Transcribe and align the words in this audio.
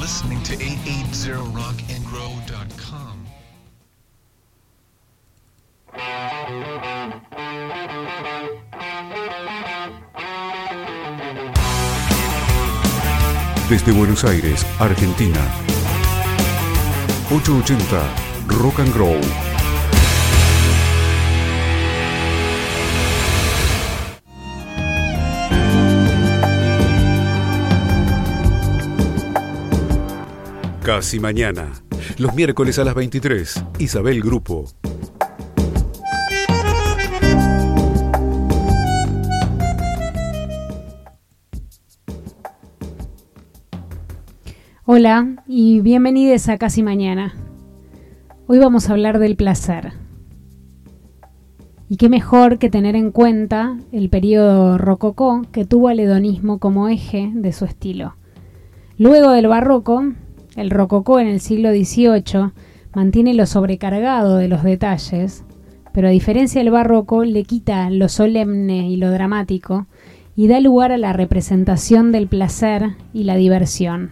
listening 0.00 0.42
to 0.42 0.56
880rockandgrow.com. 0.56 3.26
Desde 13.68 13.92
Buenos 13.92 14.24
Aires, 14.24 14.66
Argentina. 14.78 15.46
880 17.30 17.76
Rock 18.48 18.80
and 18.80 18.92
Grow. 18.92 19.49
Casi 30.92 31.20
mañana. 31.20 31.70
Los 32.18 32.34
miércoles 32.34 32.76
a 32.80 32.84
las 32.84 32.96
23. 32.96 33.64
Isabel 33.78 34.20
Grupo. 34.22 34.64
Hola 44.84 45.44
y 45.46 45.80
bienvenidos 45.80 46.48
a 46.48 46.58
Casi 46.58 46.82
Mañana. 46.82 47.34
Hoy 48.48 48.58
vamos 48.58 48.88
a 48.88 48.94
hablar 48.94 49.20
del 49.20 49.36
placer. 49.36 49.92
Y 51.88 51.98
qué 51.98 52.08
mejor 52.08 52.58
que 52.58 52.68
tener 52.68 52.96
en 52.96 53.12
cuenta 53.12 53.78
el 53.92 54.10
periodo 54.10 54.76
rococó 54.76 55.42
que 55.52 55.64
tuvo 55.64 55.86
al 55.86 56.00
hedonismo 56.00 56.58
como 56.58 56.88
eje 56.88 57.30
de 57.32 57.52
su 57.52 57.64
estilo. 57.64 58.16
Luego 58.98 59.30
del 59.30 59.46
barroco, 59.46 60.02
el 60.60 60.70
rococó 60.70 61.20
en 61.20 61.26
el 61.26 61.40
siglo 61.40 61.70
XVIII 61.70 62.52
mantiene 62.94 63.34
lo 63.34 63.46
sobrecargado 63.46 64.36
de 64.36 64.48
los 64.48 64.62
detalles, 64.62 65.44
pero 65.92 66.08
a 66.08 66.10
diferencia 66.10 66.60
del 66.60 66.70
barroco 66.70 67.24
le 67.24 67.44
quita 67.44 67.88
lo 67.90 68.08
solemne 68.08 68.88
y 68.88 68.96
lo 68.96 69.10
dramático 69.10 69.86
y 70.36 70.48
da 70.48 70.60
lugar 70.60 70.92
a 70.92 70.98
la 70.98 71.12
representación 71.12 72.12
del 72.12 72.28
placer 72.28 72.96
y 73.12 73.24
la 73.24 73.36
diversión. 73.36 74.10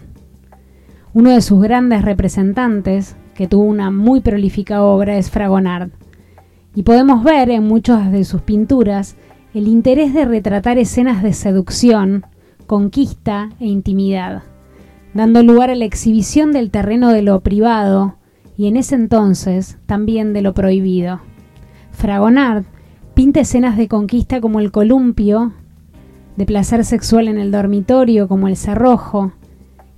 Uno 1.14 1.30
de 1.30 1.40
sus 1.40 1.60
grandes 1.60 2.02
representantes, 2.02 3.16
que 3.34 3.46
tuvo 3.46 3.64
una 3.64 3.90
muy 3.90 4.20
prolífica 4.20 4.82
obra, 4.82 5.16
es 5.16 5.30
Fragonard, 5.30 5.90
y 6.74 6.82
podemos 6.82 7.24
ver 7.24 7.50
en 7.50 7.64
muchas 7.64 8.12
de 8.12 8.24
sus 8.24 8.42
pinturas 8.42 9.16
el 9.54 9.68
interés 9.68 10.12
de 10.12 10.24
retratar 10.24 10.78
escenas 10.78 11.22
de 11.22 11.32
seducción, 11.32 12.24
conquista 12.66 13.50
e 13.58 13.66
intimidad 13.66 14.42
dando 15.18 15.42
lugar 15.42 15.68
a 15.68 15.74
la 15.74 15.84
exhibición 15.84 16.52
del 16.52 16.70
terreno 16.70 17.10
de 17.10 17.22
lo 17.22 17.40
privado 17.40 18.14
y 18.56 18.68
en 18.68 18.76
ese 18.76 18.94
entonces 18.94 19.76
también 19.84 20.32
de 20.32 20.42
lo 20.42 20.54
prohibido. 20.54 21.18
Fragonard 21.90 22.62
pinta 23.14 23.40
escenas 23.40 23.76
de 23.76 23.88
conquista 23.88 24.40
como 24.40 24.60
el 24.60 24.70
columpio, 24.70 25.54
de 26.36 26.46
placer 26.46 26.84
sexual 26.84 27.26
en 27.26 27.36
el 27.36 27.50
dormitorio 27.50 28.28
como 28.28 28.46
el 28.46 28.56
cerrojo, 28.56 29.32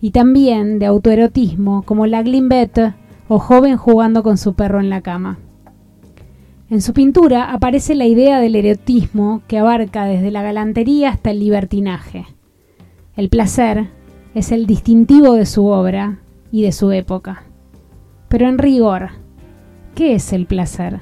y 0.01 0.13
también 0.13 0.79
de 0.79 0.87
autoerotismo 0.87 1.83
como 1.83 2.07
la 2.07 2.23
glimbette 2.23 2.95
o 3.29 3.39
joven 3.39 3.77
jugando 3.77 4.23
con 4.23 4.39
su 4.39 4.55
perro 4.55 4.81
en 4.81 4.89
la 4.89 5.03
cama. 5.03 5.39
En 6.71 6.81
su 6.81 6.95
pintura 6.95 7.53
aparece 7.53 7.95
la 7.95 8.07
idea 8.07 8.41
del 8.41 8.57
erotismo 8.57 9.43
que 9.49 9.59
abarca 9.59 10.07
desde 10.07 10.31
la 10.31 10.41
galantería 10.41 11.11
hasta 11.11 11.31
el 11.31 11.41
libertinaje. 11.41 12.25
El 13.17 13.29
placer 13.29 13.89
es 14.35 14.53
el 14.53 14.67
distintivo 14.67 15.35
de 15.35 15.47
su 15.47 15.67
obra 15.67 16.21
y 16.53 16.63
de 16.63 16.73
su 16.73 16.93
época. 16.93 17.45
Pero 18.29 18.49
en 18.49 18.59
rigor, 18.59 19.11
¿qué 19.95 20.15
es 20.15 20.33
el 20.33 20.47
placer? 20.47 21.01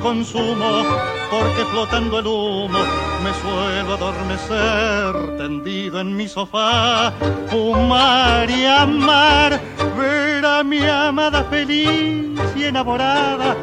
Consumo, 0.00 0.84
porque 1.30 1.64
flotando 1.70 2.18
el 2.18 2.26
humo 2.26 2.78
me 3.22 3.32
suelo 3.40 3.94
adormecer 3.94 5.36
tendido 5.36 6.00
en 6.00 6.16
mi 6.16 6.28
sofá, 6.28 7.12
fumar 7.48 8.50
y 8.50 8.64
amar, 8.64 9.60
ver 9.96 10.44
a 10.44 10.62
mi 10.62 10.84
amada 10.84 11.44
feliz 11.44 12.38
y 12.56 12.64
enamorada 12.64 13.56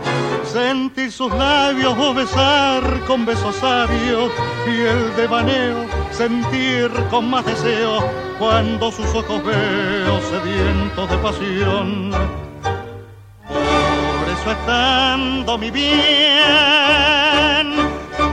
sentir 0.46 1.12
sus 1.12 1.32
labios 1.34 1.94
o 1.98 2.14
besar 2.14 2.82
con 3.08 3.26
besos 3.26 3.56
sabios 3.56 4.32
y 4.66 4.82
el 4.82 5.16
devaneo 5.16 5.86
sentir 6.12 6.90
con 7.10 7.30
más 7.30 7.46
deseo 7.46 8.00
cuando 8.40 8.92
sus 8.92 9.08
ojos 9.14 9.44
veo 9.44 10.22
sedientos 10.22 11.10
de 11.10 11.18
pasión. 11.18 12.45
Por 14.46 14.54
eso 14.54 14.62
estando 14.62 15.58
mi 15.58 15.72
bien, 15.72 15.88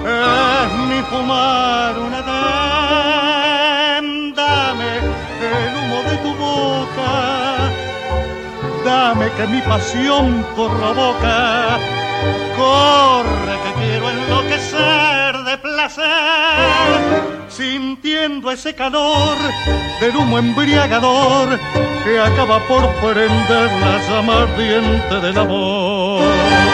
es 0.04 0.72
mi 0.88 1.00
fumar 1.08 1.98
una 1.98 2.18
edad. 2.18 4.02
Dame 4.36 4.98
el 5.40 5.74
humo 5.74 6.02
de 6.10 6.16
tu 6.18 6.34
boca, 6.34 7.70
dame 8.84 9.30
que 9.38 9.46
mi 9.46 9.62
pasión 9.62 10.44
provoca 10.54 11.78
Corre 12.58 13.56
que 13.64 13.72
quiero 13.80 14.10
enloquecer 14.10 15.44
de 15.44 15.56
placer, 15.56 16.04
sintiendo 17.48 18.50
ese 18.50 18.74
calor 18.74 19.38
del 19.98 20.14
humo 20.14 20.38
embriagador 20.38 21.58
que 22.04 22.18
acaba 22.18 22.58
por 22.66 22.88
prender 22.96 23.70
la 23.80 23.98
llama 24.08 24.42
ardiente 24.42 25.20
del 25.20 25.38
amor. 25.38 26.71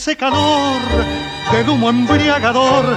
Ese 0.00 0.16
calor 0.16 0.80
del 1.52 1.68
humo 1.68 1.90
embriagador 1.90 2.96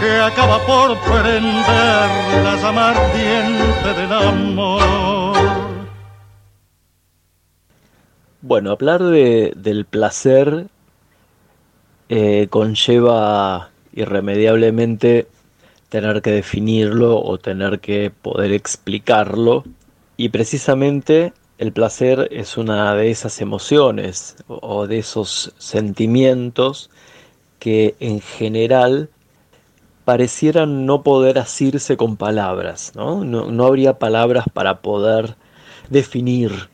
que 0.00 0.10
acaba 0.16 0.58
por 0.66 0.98
prender 0.98 2.10
la 2.42 2.56
llama 2.60 2.90
ardiente 2.90 3.94
del 3.94 4.12
amor. 4.12 5.32
Bueno, 8.42 8.72
hablar 8.72 9.00
de, 9.00 9.52
del 9.54 9.84
placer 9.84 10.66
eh, 12.08 12.48
conlleva 12.50 13.70
irremediablemente 13.92 15.28
tener 15.88 16.20
que 16.20 16.32
definirlo 16.32 17.22
o 17.22 17.38
tener 17.38 17.78
que 17.78 18.10
poder 18.10 18.50
explicarlo 18.50 19.62
y 20.16 20.30
precisamente 20.30 21.32
el 21.60 21.74
placer 21.74 22.28
es 22.30 22.56
una 22.56 22.94
de 22.94 23.10
esas 23.10 23.42
emociones 23.42 24.34
o 24.48 24.86
de 24.86 25.00
esos 25.00 25.52
sentimientos 25.58 26.88
que 27.58 27.96
en 28.00 28.22
general 28.22 29.10
parecieran 30.06 30.86
no 30.86 31.02
poder 31.02 31.38
asirse 31.38 31.98
con 31.98 32.16
palabras, 32.16 32.92
¿no? 32.94 33.24
No, 33.24 33.50
no 33.50 33.66
habría 33.66 33.98
palabras 33.98 34.46
para 34.50 34.80
poder 34.80 35.36
definir 35.90 36.70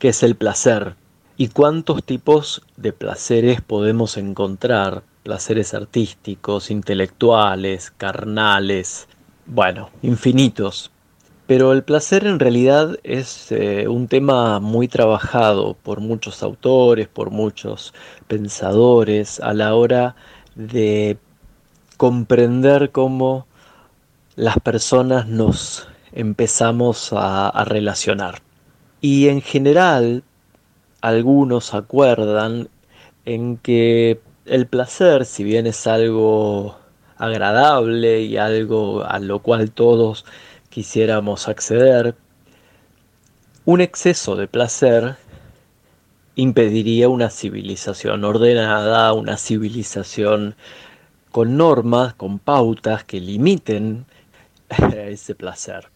qué 0.00 0.08
es 0.08 0.22
el 0.22 0.34
placer 0.34 0.96
y 1.36 1.48
cuántos 1.48 2.02
tipos 2.02 2.62
de 2.78 2.94
placeres 2.94 3.60
podemos 3.60 4.16
encontrar, 4.16 5.02
placeres 5.24 5.74
artísticos, 5.74 6.70
intelectuales, 6.70 7.90
carnales, 7.90 9.08
bueno, 9.44 9.90
infinitos. 10.00 10.90
Pero 11.46 11.72
el 11.72 11.82
placer 11.82 12.26
en 12.26 12.38
realidad 12.38 12.96
es 13.02 13.50
eh, 13.50 13.88
un 13.88 14.08
tema 14.08 14.60
muy 14.60 14.88
trabajado 14.88 15.74
por 15.82 16.00
muchos 16.00 16.42
autores, 16.42 17.08
por 17.08 17.30
muchos 17.30 17.92
pensadores 18.28 19.40
a 19.40 19.52
la 19.52 19.74
hora 19.74 20.14
de 20.54 21.18
comprender 21.96 22.90
cómo 22.90 23.46
las 24.36 24.58
personas 24.60 25.26
nos 25.26 25.88
empezamos 26.12 27.12
a, 27.12 27.48
a 27.48 27.64
relacionar. 27.64 28.40
Y 29.00 29.28
en 29.28 29.40
general 29.40 30.22
algunos 31.00 31.74
acuerdan 31.74 32.68
en 33.24 33.56
que 33.56 34.20
el 34.46 34.66
placer, 34.66 35.24
si 35.24 35.44
bien 35.44 35.66
es 35.66 35.86
algo 35.86 36.76
agradable 37.16 38.22
y 38.22 38.36
algo 38.36 39.04
a 39.04 39.18
lo 39.18 39.40
cual 39.40 39.70
todos 39.70 40.24
quisiéramos 40.72 41.48
acceder, 41.48 42.14
un 43.66 43.82
exceso 43.82 44.36
de 44.36 44.48
placer 44.48 45.16
impediría 46.34 47.10
una 47.10 47.28
civilización 47.28 48.24
ordenada, 48.24 49.12
una 49.12 49.36
civilización 49.36 50.54
con 51.30 51.58
normas, 51.58 52.14
con 52.14 52.38
pautas 52.38 53.04
que 53.04 53.20
limiten 53.20 54.06
ese 54.96 55.34
placer. 55.34 55.90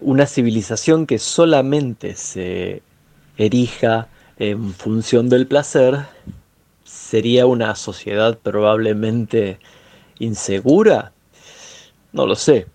Una 0.00 0.24
civilización 0.24 1.06
que 1.06 1.18
solamente 1.18 2.14
se 2.14 2.80
erija 3.36 4.08
en 4.38 4.72
función 4.72 5.28
del 5.28 5.46
placer, 5.46 5.98
sería 6.84 7.44
una 7.44 7.74
sociedad 7.74 8.38
probablemente 8.38 9.58
insegura. 10.18 11.12
No 12.14 12.26
lo 12.26 12.36
sé. 12.36 12.66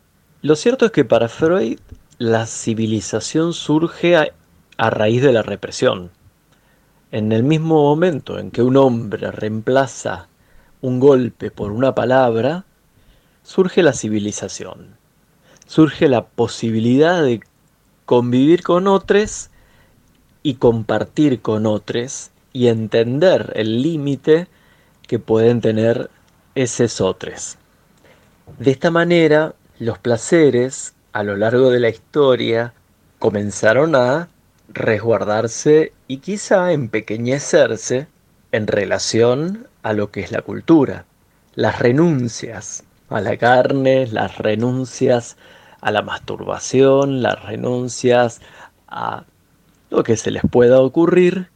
Lo 0.44 0.58
cierto 0.58 0.88
es 0.88 0.92
que 0.92 1.06
para 1.06 1.30
Freud 1.30 1.80
la 2.18 2.46
civilización 2.48 3.54
surge 3.54 4.18
a, 4.18 4.90
raíz 4.90 5.22
de 5.22 5.32
la 5.32 5.42
represión. 5.42 6.12
En 7.14 7.32
el 7.32 7.44
mismo 7.44 7.82
momento 7.82 8.38
en 8.38 8.52
que 8.52 8.62
un 8.62 8.76
hombre 8.76 9.32
reemplaza 9.32 10.28
un 10.82 11.00
golpe 11.00 11.50
por 11.50 11.72
una 11.72 11.96
palabra, 11.96 12.66
surge 13.42 13.84
la 13.84 13.94
civilización. 13.94 14.98
Surge 15.66 16.10
la 16.10 16.26
posibilidad 16.26 17.24
de 17.24 17.40
convivir 18.04 18.64
con 18.64 18.88
otros 18.88 19.50
y 20.44 20.56
compartir 20.56 21.42
con 21.42 21.66
otros 21.66 22.32
y 22.52 22.68
entender 22.68 23.54
el 23.56 23.82
límite 23.82 24.50
que 25.08 25.20
pueden 25.20 25.62
tener 25.62 26.10
esos 26.54 27.00
otros. 27.00 27.58
De 28.60 28.72
esta 28.72 28.92
manera, 28.92 29.56
los 29.84 30.00
placeres 30.00 30.94
a 31.12 31.24
lo 31.24 31.36
largo 31.36 31.70
de 31.70 31.80
la 31.80 31.90
historia 31.90 32.74
comenzaron 33.20 33.96
a 33.96 34.30
resguardarse 34.70 35.92
y 36.08 36.18
quizá 36.18 36.72
empequeñecerse 36.72 38.08
en 38.52 38.68
relación 38.68 39.68
a 39.84 39.94
lo 39.94 40.10
que 40.10 40.22
es 40.22 40.32
la 40.32 40.42
cultura. 40.42 41.06
Las 41.56 41.80
renuncias 41.80 42.84
a 43.10 43.20
la 43.20 43.38
carne, 43.38 44.08
las 44.08 44.38
renuncias 44.38 45.36
a 45.82 45.92
la 45.92 46.02
masturbación, 46.02 47.22
las 47.22 47.44
renuncias 47.44 48.42
a 48.88 49.26
lo 49.90 50.04
que 50.04 50.16
se 50.16 50.32
les 50.32 50.44
pueda 50.50 50.80
ocurrir, 50.80 51.50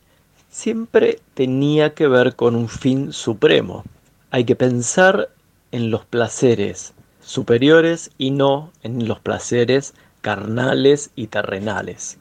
siempre 0.50 1.20
tenía 1.34 1.94
que 1.94 2.08
ver 2.08 2.36
con 2.36 2.56
un 2.56 2.68
fin 2.68 3.14
supremo. 3.14 3.86
Hay 4.32 4.44
que 4.44 4.56
pensar 4.56 5.30
en 5.72 5.92
los 5.92 6.06
placeres 6.06 6.94
superiores 7.28 8.10
y 8.18 8.32
no 8.32 8.72
en 8.84 9.06
los 9.06 9.20
placeres 9.20 9.94
carnales 10.22 11.12
y 11.16 11.28
terrenales. 11.28 12.18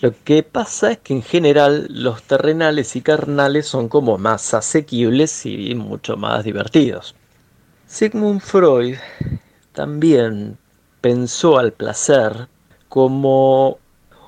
Lo 0.00 0.14
que 0.24 0.44
pasa 0.44 0.92
es 0.92 0.98
que 0.98 1.12
en 1.12 1.22
general 1.22 1.88
los 1.90 2.22
terrenales 2.22 2.94
y 2.94 3.00
carnales 3.00 3.66
son 3.66 3.88
como 3.88 4.16
más 4.16 4.54
asequibles 4.54 5.44
y 5.44 5.74
mucho 5.74 6.16
más 6.16 6.44
divertidos. 6.44 7.16
Sigmund 7.88 8.40
Freud 8.40 8.96
también 9.72 10.56
pensó 11.00 11.58
al 11.58 11.72
placer 11.72 12.48
como 12.88 13.78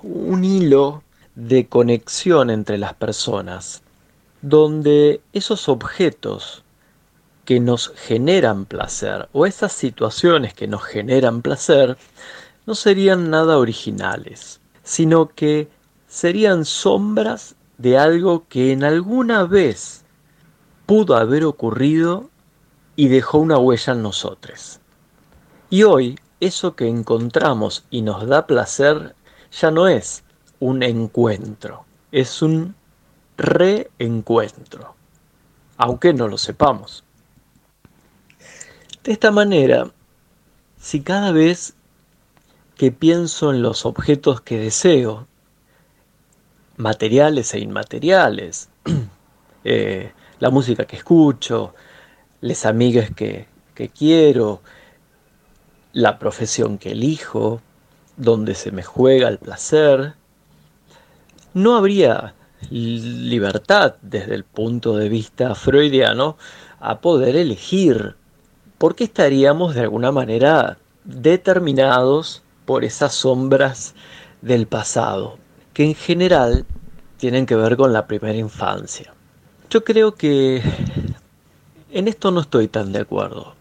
un 0.03 0.45
hilo 0.45 1.05
de 1.37 1.67
conexión 1.69 2.51
entre 2.51 2.79
las 2.79 2.95
personas, 2.95 3.83
donde 4.43 5.21
esos 5.33 5.69
objetos 5.69 6.65
que 7.49 7.61
nos 7.61 7.95
generan 7.97 8.67
placer 8.67 9.27
o 9.33 9.47
esas 9.47 9.73
situaciones 9.73 10.53
que 10.53 10.69
nos 10.69 10.85
generan 10.85 11.41
placer 11.41 11.97
no 12.67 12.75
serían 12.75 13.31
nada 13.31 13.57
originales, 13.57 14.61
sino 14.83 15.29
que 15.29 15.67
serían 16.07 16.67
sombras 16.67 17.55
de 17.79 17.97
algo 17.97 18.45
que 18.51 18.73
en 18.73 18.85
alguna 18.85 19.45
vez 19.45 20.05
pudo 20.85 21.17
haber 21.17 21.47
ocurrido 21.47 22.29
y 22.97 23.09
dejó 23.09 23.39
una 23.39 23.57
huella 23.57 23.95
en 23.95 24.03
nosotros. 24.03 24.81
Y 25.71 25.85
hoy 25.85 26.19
eso 26.41 26.77
que 26.77 26.87
encontramos 26.87 27.87
y 27.89 28.03
nos 28.03 28.27
da 28.27 28.47
placer 28.47 29.17
ya 29.59 29.71
no 29.71 29.89
es 29.89 30.23
un 30.61 30.83
encuentro, 30.83 31.87
es 32.13 32.43
un 32.43 32.75
reencuentro, 33.39 34.97
aunque 35.79 36.13
no 36.13 36.29
lo 36.29 36.37
sepamos. 36.37 37.05
De 39.09 39.15
esta 39.15 39.31
manera, 39.31 39.91
si 40.79 41.01
cada 41.01 41.33
vez 41.33 41.73
que 42.77 42.93
pienso 42.93 43.55
en 43.55 43.63
los 43.63 43.87
objetos 43.87 44.43
que 44.43 44.59
deseo, 44.59 45.27
materiales 46.77 47.55
e 47.55 47.61
inmateriales, 47.61 48.69
eh, 49.65 50.13
la 50.41 50.51
música 50.51 50.85
que 50.85 50.97
escucho, 50.97 51.75
las 52.43 52.67
amigas 52.67 53.11
que, 53.17 53.47
que 53.75 53.89
quiero, 53.89 54.61
la 55.95 56.19
profesión 56.19 56.77
que 56.77 56.91
elijo, 56.91 57.63
donde 58.19 58.55
se 58.55 58.73
me 58.73 58.83
juega 58.83 59.29
el 59.29 59.39
placer, 59.39 60.17
no 61.55 61.79
habría 61.79 62.35
libertad 62.71 63.95
desde 64.03 64.35
el 64.35 64.45
punto 64.45 64.99
de 64.99 65.09
vista 65.09 65.55
freudiano 65.55 66.37
a 66.79 67.01
poder 67.01 67.37
elegir, 67.37 68.15
porque 68.79 69.05
estaríamos 69.05 69.75
de 69.75 69.83
alguna 69.83 70.13
manera 70.13 70.79
determinados 71.05 72.43
por 72.65 72.85
esas 72.85 73.15
sombras 73.15 73.95
del 74.41 74.67
pasado, 74.67 75.39
que 75.75 75.85
en 75.85 75.95
general 75.95 76.65
tienen 77.17 77.47
que 77.47 77.57
ver 77.57 77.77
con 77.77 77.93
la 77.93 78.07
primera 78.07 78.39
infancia. 78.39 79.13
Yo 79.71 79.85
creo 79.85 80.15
que 80.15 80.63
en 81.91 82.09
esto 82.09 82.31
no 82.31 82.41
estoy 82.41 82.69
tan 82.69 82.93
de 82.93 83.01
acuerdo. 83.01 83.55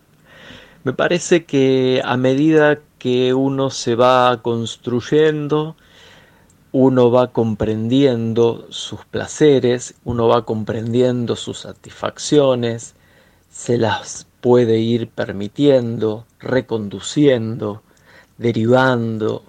Me 0.83 0.93
parece 0.93 1.45
que 1.45 2.01
a 2.05 2.15
medida 2.15 2.79
que 2.99 3.33
uno 3.33 3.69
se 3.69 3.95
va 3.95 4.41
construyendo, 4.41 5.75
uno 6.71 7.11
va 7.11 7.31
comprendiendo 7.31 8.67
sus 8.69 9.03
placeres, 9.05 9.95
uno 10.03 10.27
va 10.27 10.45
comprendiendo 10.45 11.35
sus 11.35 11.59
satisfacciones, 11.59 12.95
se 13.49 13.77
las 13.77 14.26
puede 14.41 14.79
ir 14.79 15.09
permitiendo, 15.09 16.25
reconduciendo, 16.39 17.81
derivando, 18.37 19.43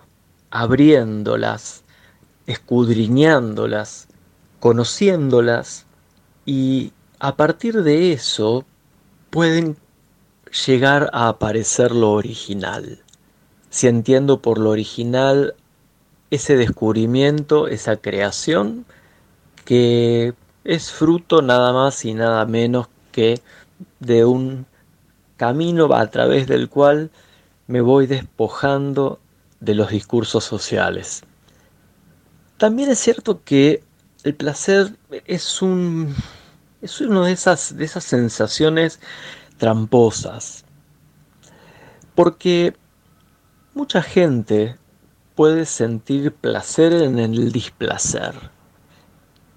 abriéndolas, 0.51 1.85
escudriñándolas, 2.47 4.09
conociéndolas 4.61 5.87
y 6.47 6.93
a 7.19 7.37
partir 7.37 7.83
de 7.83 8.13
eso 8.13 8.65
pueden 9.31 9.77
llegar 10.67 11.11
a 11.13 11.29
aparecer 11.29 11.93
lo 11.93 12.13
original. 12.13 13.03
Si 13.71 13.87
entiendo 13.87 14.41
por 14.41 14.59
lo 14.59 14.71
original 14.71 15.55
ese 16.31 16.57
descubrimiento, 16.57 17.69
esa 17.69 17.97
creación, 17.97 18.87
que 19.65 20.33
es 20.65 20.91
fruto 20.91 21.43
nada 21.43 21.73
más 21.73 22.05
y 22.05 22.15
nada 22.15 22.47
menos 22.47 22.89
que 23.13 23.41
de 24.01 24.25
un 24.25 24.67
camino 25.39 25.95
a 25.95 26.07
través 26.09 26.47
del 26.47 26.69
cual 26.69 27.11
me 27.67 27.81
voy 27.81 28.07
despojando 28.07 29.19
de 29.61 29.75
los 29.75 29.89
discursos 29.89 30.45
sociales. 30.45 31.23
También 32.59 32.91
es 32.91 32.99
cierto 32.99 33.43
que 33.43 33.83
el 34.25 34.35
placer 34.35 34.97
es 35.25 35.63
un 35.63 36.15
es 36.83 37.01
una 37.01 37.27
de 37.27 37.33
esas, 37.33 37.77
de 37.77 37.85
esas 37.85 38.05
sensaciones 38.05 39.01
tramposas. 39.57 40.65
Porque 42.15 42.77
mucha 43.75 44.03
gente 44.03 44.77
puede 45.35 45.67
sentir 45.67 46.33
placer 46.33 46.93
en 46.93 47.19
el 47.19 47.53
displacer. 47.53 48.35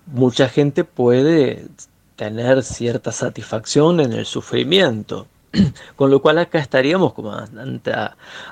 Mucha 0.06 0.50
gente 0.50 0.84
puede 0.84 1.68
tener 2.16 2.64
cierta 2.64 3.12
satisfacción 3.12 4.00
en 4.00 4.14
el 4.14 4.26
sufrimiento. 4.26 5.28
Con 5.96 6.12
lo 6.12 6.22
cual 6.22 6.38
acá 6.38 6.60
estaríamos 6.60 7.14
como 7.14 7.34
ante, 7.34 7.92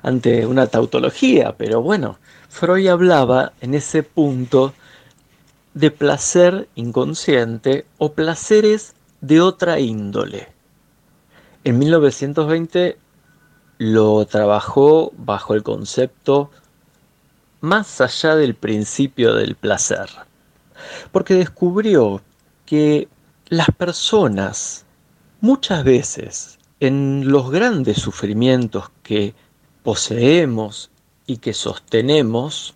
ante 0.01 0.45
una 0.45 0.67
tautología, 0.67 1.55
pero 1.57 1.81
bueno, 1.81 2.17
Freud 2.49 2.87
hablaba 2.87 3.53
en 3.61 3.73
ese 3.73 4.03
punto 4.03 4.73
de 5.73 5.91
placer 5.91 6.67
inconsciente 6.75 7.85
o 7.97 8.11
placeres 8.13 8.95
de 9.21 9.39
otra 9.39 9.79
índole. 9.79 10.49
En 11.63 11.79
1920 11.79 12.97
lo 13.77 14.25
trabajó 14.25 15.13
bajo 15.15 15.53
el 15.53 15.63
concepto 15.63 16.51
más 17.61 18.01
allá 18.01 18.35
del 18.35 18.55
principio 18.55 19.35
del 19.35 19.55
placer, 19.55 20.09
porque 21.11 21.35
descubrió 21.35 22.21
que 22.65 23.07
las 23.47 23.67
personas 23.71 24.85
muchas 25.41 25.83
veces 25.83 26.58
en 26.79 27.29
los 27.31 27.51
grandes 27.51 27.97
sufrimientos 27.97 28.91
que 29.03 29.33
poseemos 29.83 30.91
y 31.25 31.37
que 31.37 31.53
sostenemos, 31.53 32.75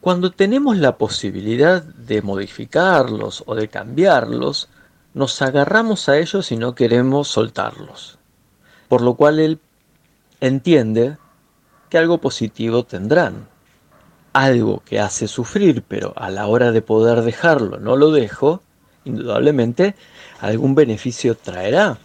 cuando 0.00 0.32
tenemos 0.32 0.76
la 0.76 0.98
posibilidad 0.98 1.82
de 1.82 2.22
modificarlos 2.22 3.44
o 3.46 3.54
de 3.54 3.68
cambiarlos, 3.68 4.68
nos 5.14 5.40
agarramos 5.42 6.08
a 6.08 6.18
ellos 6.18 6.50
y 6.50 6.56
no 6.56 6.74
queremos 6.74 7.28
soltarlos. 7.28 8.18
Por 8.88 9.02
lo 9.02 9.14
cual 9.14 9.38
él 9.38 9.60
entiende 10.40 11.16
que 11.88 11.98
algo 11.98 12.18
positivo 12.18 12.84
tendrán. 12.84 13.46
Algo 14.32 14.82
que 14.84 14.98
hace 14.98 15.28
sufrir, 15.28 15.84
pero 15.86 16.14
a 16.16 16.30
la 16.30 16.46
hora 16.46 16.72
de 16.72 16.82
poder 16.82 17.22
dejarlo 17.22 17.78
no 17.78 17.96
lo 17.96 18.10
dejo, 18.10 18.62
indudablemente 19.04 19.94
algún 20.40 20.74
beneficio 20.74 21.36
traerá. 21.36 21.98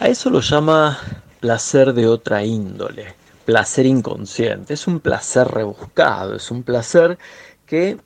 A 0.00 0.08
eso 0.08 0.30
lo 0.30 0.40
llama 0.40 0.98
placer 1.40 1.92
de 1.92 2.06
otra 2.06 2.44
índole 2.44 3.24
placer 3.44 3.86
inconsciente, 3.86 4.74
es 4.74 4.86
un 4.86 5.00
placer 5.00 5.48
rebuscado, 5.48 6.34
es 6.36 6.50
un 6.50 6.62
placer 6.62 7.18
que 7.66 7.98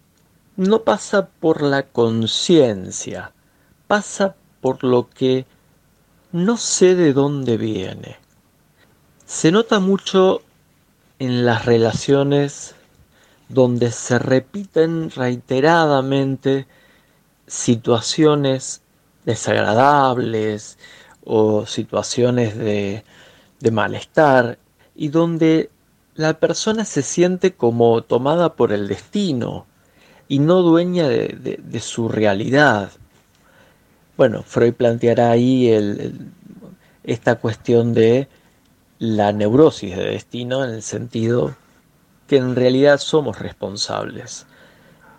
no 0.56 0.82
pasa 0.82 1.28
por 1.28 1.62
la 1.62 1.84
conciencia, 1.84 3.32
pasa 3.86 4.34
por 4.60 4.82
lo 4.84 5.08
que 5.08 5.46
no 6.32 6.56
sé 6.56 6.94
de 6.94 7.12
dónde 7.12 7.56
viene. 7.56 8.16
Se 9.24 9.52
nota 9.52 9.78
mucho 9.78 10.42
en 11.18 11.44
las 11.44 11.64
relaciones 11.64 12.74
donde 13.48 13.92
se 13.92 14.18
repiten 14.18 15.10
reiteradamente 15.10 16.66
situaciones 17.46 18.82
desagradables 19.24 20.78
o 21.28 21.66
situaciones 21.66 22.56
de, 22.56 23.04
de 23.60 23.70
malestar 23.70 24.58
y 24.96 25.08
donde 25.08 25.70
la 26.14 26.34
persona 26.40 26.84
se 26.84 27.02
siente 27.02 27.54
como 27.54 28.02
tomada 28.02 28.54
por 28.54 28.72
el 28.72 28.88
destino 28.88 29.66
y 30.26 30.40
no 30.40 30.62
dueña 30.62 31.06
de, 31.06 31.80
su 31.80 32.08
realidad. 32.08 32.90
Bueno, 34.16 34.42
Freud 34.42 34.74
planteará 34.74 35.30
ahí 35.30 35.70
esta 37.04 37.36
cuestión 37.36 37.94
de 37.94 38.28
la 38.98 39.32
neurosis 39.32 39.96
de 39.96 40.10
destino 40.10 40.64
en 40.64 40.70
el 40.70 40.82
sentido 40.82 41.54
que 42.26 42.36
en 42.36 42.56
realidad 42.56 42.98
somos 42.98 43.38
responsables 43.38 44.44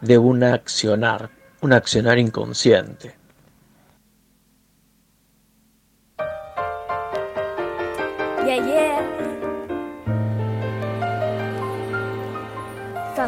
de 0.01 0.18
un 0.18 0.44
accionar, 0.44 1.30
un 1.62 1.72
accionar 1.72 2.20
inconsciente. 2.20 3.19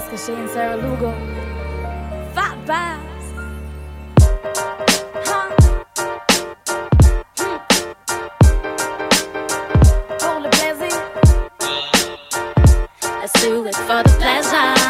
Fast 0.01 0.25
geschehen, 0.25 0.49
Sarah 0.49 0.75
Lugo. 0.75 1.13
Fat 2.33 2.65
Bass. 2.65 2.97
Let's 13.21 13.33
do 13.43 13.65
it 13.65 13.75
for 13.75 14.01
the 14.03 14.15
pleasure 14.17 14.80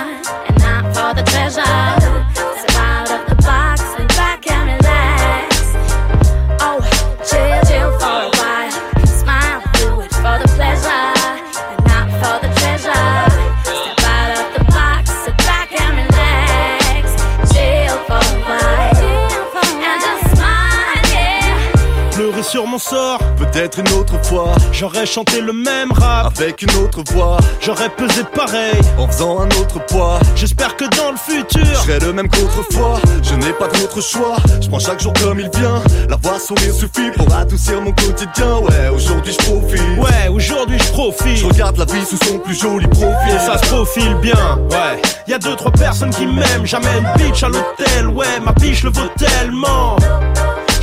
mon 22.65 22.77
sort. 22.77 23.19
Peut-être 23.37 23.79
une 23.79 23.89
autre 23.93 24.23
fois, 24.23 24.53
j'aurais 24.71 25.05
chanté 25.05 25.41
le 25.41 25.53
même 25.53 25.91
rap 25.91 26.33
avec 26.37 26.61
une 26.61 26.75
autre 26.83 27.03
voix. 27.11 27.37
J'aurais 27.59 27.89
pesé 27.89 28.23
pareil 28.35 28.79
en 28.97 29.07
faisant 29.07 29.39
un 29.39 29.47
autre 29.59 29.83
poids. 29.85 30.19
J'espère 30.35 30.75
que 30.75 30.85
dans 30.95 31.11
le 31.11 31.17
futur, 31.17 31.65
je 31.65 31.75
serai 31.75 31.99
le 31.99 32.13
même 32.13 32.27
qu'autrefois. 32.29 32.99
Je 33.23 33.35
n'ai 33.35 33.53
pas 33.53 33.67
d'autre 33.67 34.01
choix, 34.01 34.37
je 34.61 34.67
prends 34.67 34.79
chaque 34.79 34.99
jour 34.99 35.13
comme 35.21 35.39
il 35.39 35.49
vient. 35.57 35.81
La 36.09 36.17
voix 36.17 36.39
sourire 36.39 36.73
suffit 36.73 37.11
pour 37.15 37.33
adoucir 37.35 37.81
mon 37.81 37.91
quotidien. 37.91 38.57
Ouais, 38.57 38.89
aujourd'hui 38.93 39.33
je 39.33 39.45
profite. 39.45 39.81
Ouais, 39.97 40.27
aujourd'hui 40.29 40.79
je 40.79 40.91
profite. 40.91 41.37
Je 41.37 41.45
regarde 41.45 41.77
la 41.77 41.85
vie 41.85 42.05
sous 42.05 42.17
son 42.25 42.39
plus 42.39 42.59
joli 42.59 42.87
profil. 42.87 43.35
Et 43.35 43.39
ça 43.39 43.57
se 43.57 43.67
profile 43.67 44.15
bien, 44.21 44.59
ouais. 44.71 45.01
Y 45.27 45.33
a 45.33 45.39
deux 45.39 45.55
trois 45.55 45.71
personnes 45.71 46.11
qui 46.11 46.25
m'aiment, 46.25 46.65
jamais 46.65 46.87
une 46.97 47.23
bitch 47.23 47.43
à 47.43 47.47
l'hôtel. 47.47 48.07
Ouais, 48.07 48.39
ma 48.43 48.51
biche 48.53 48.83
le 48.83 48.91
vaut 48.91 49.09
tellement 49.17 49.95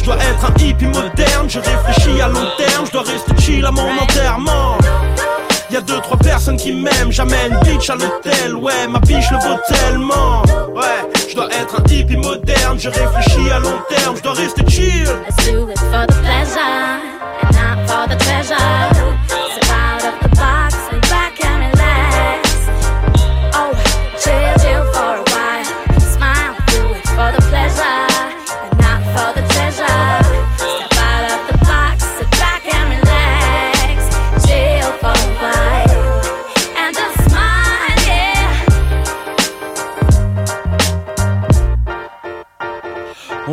dois 0.08 0.16
être 0.24 0.44
un 0.46 0.64
hippie 0.64 0.86
moderne, 0.86 1.48
je 1.48 1.58
réfléchis 1.58 2.20
à 2.20 2.28
long 2.28 2.48
terme, 2.56 2.86
je 2.86 2.92
dois 2.92 3.02
rester 3.02 3.32
chill 3.42 3.66
à 3.66 3.70
mon 3.70 3.90
enterrement. 4.00 4.78
Y'a 5.70 5.82
deux 5.82 6.00
trois 6.00 6.16
personnes 6.16 6.56
qui 6.56 6.72
m'aiment, 6.72 7.12
j'amène 7.12 7.58
bitch 7.62 7.90
à 7.90 7.94
l'hôtel, 7.94 8.56
ouais 8.56 8.86
ma 8.88 9.00
biche 9.00 9.30
le 9.30 9.36
vaut 9.36 9.60
tellement. 9.68 10.42
Ouais, 10.74 11.00
je 11.28 11.34
dois 11.34 11.48
être 11.50 11.78
un 11.78 11.92
hippie 11.92 12.16
moderne, 12.16 12.78
je 12.78 12.88
réfléchis 12.88 13.50
à 13.50 13.58
long 13.58 13.78
terme, 13.90 14.16
je 14.16 14.22
dois 14.22 14.32
rester 14.32 14.64
chill. 14.70 15.08